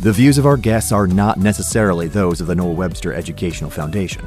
The 0.00 0.12
views 0.12 0.38
of 0.38 0.46
our 0.46 0.56
guests 0.56 0.92
are 0.92 1.06
not 1.06 1.38
necessarily 1.38 2.08
those 2.08 2.40
of 2.40 2.46
the 2.46 2.54
Noah 2.54 2.72
Webster 2.72 3.12
Educational 3.12 3.70
Foundation. 3.70 4.24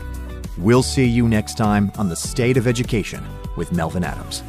We'll 0.57 0.81
see 0.81 1.05
you 1.05 1.27
next 1.27 1.55
time 1.55 1.91
on 1.99 2.09
The 2.09 2.15
State 2.15 2.57
of 2.57 2.65
Education 2.65 3.23
with 3.55 3.71
Melvin 3.71 4.03
Adams. 4.03 4.41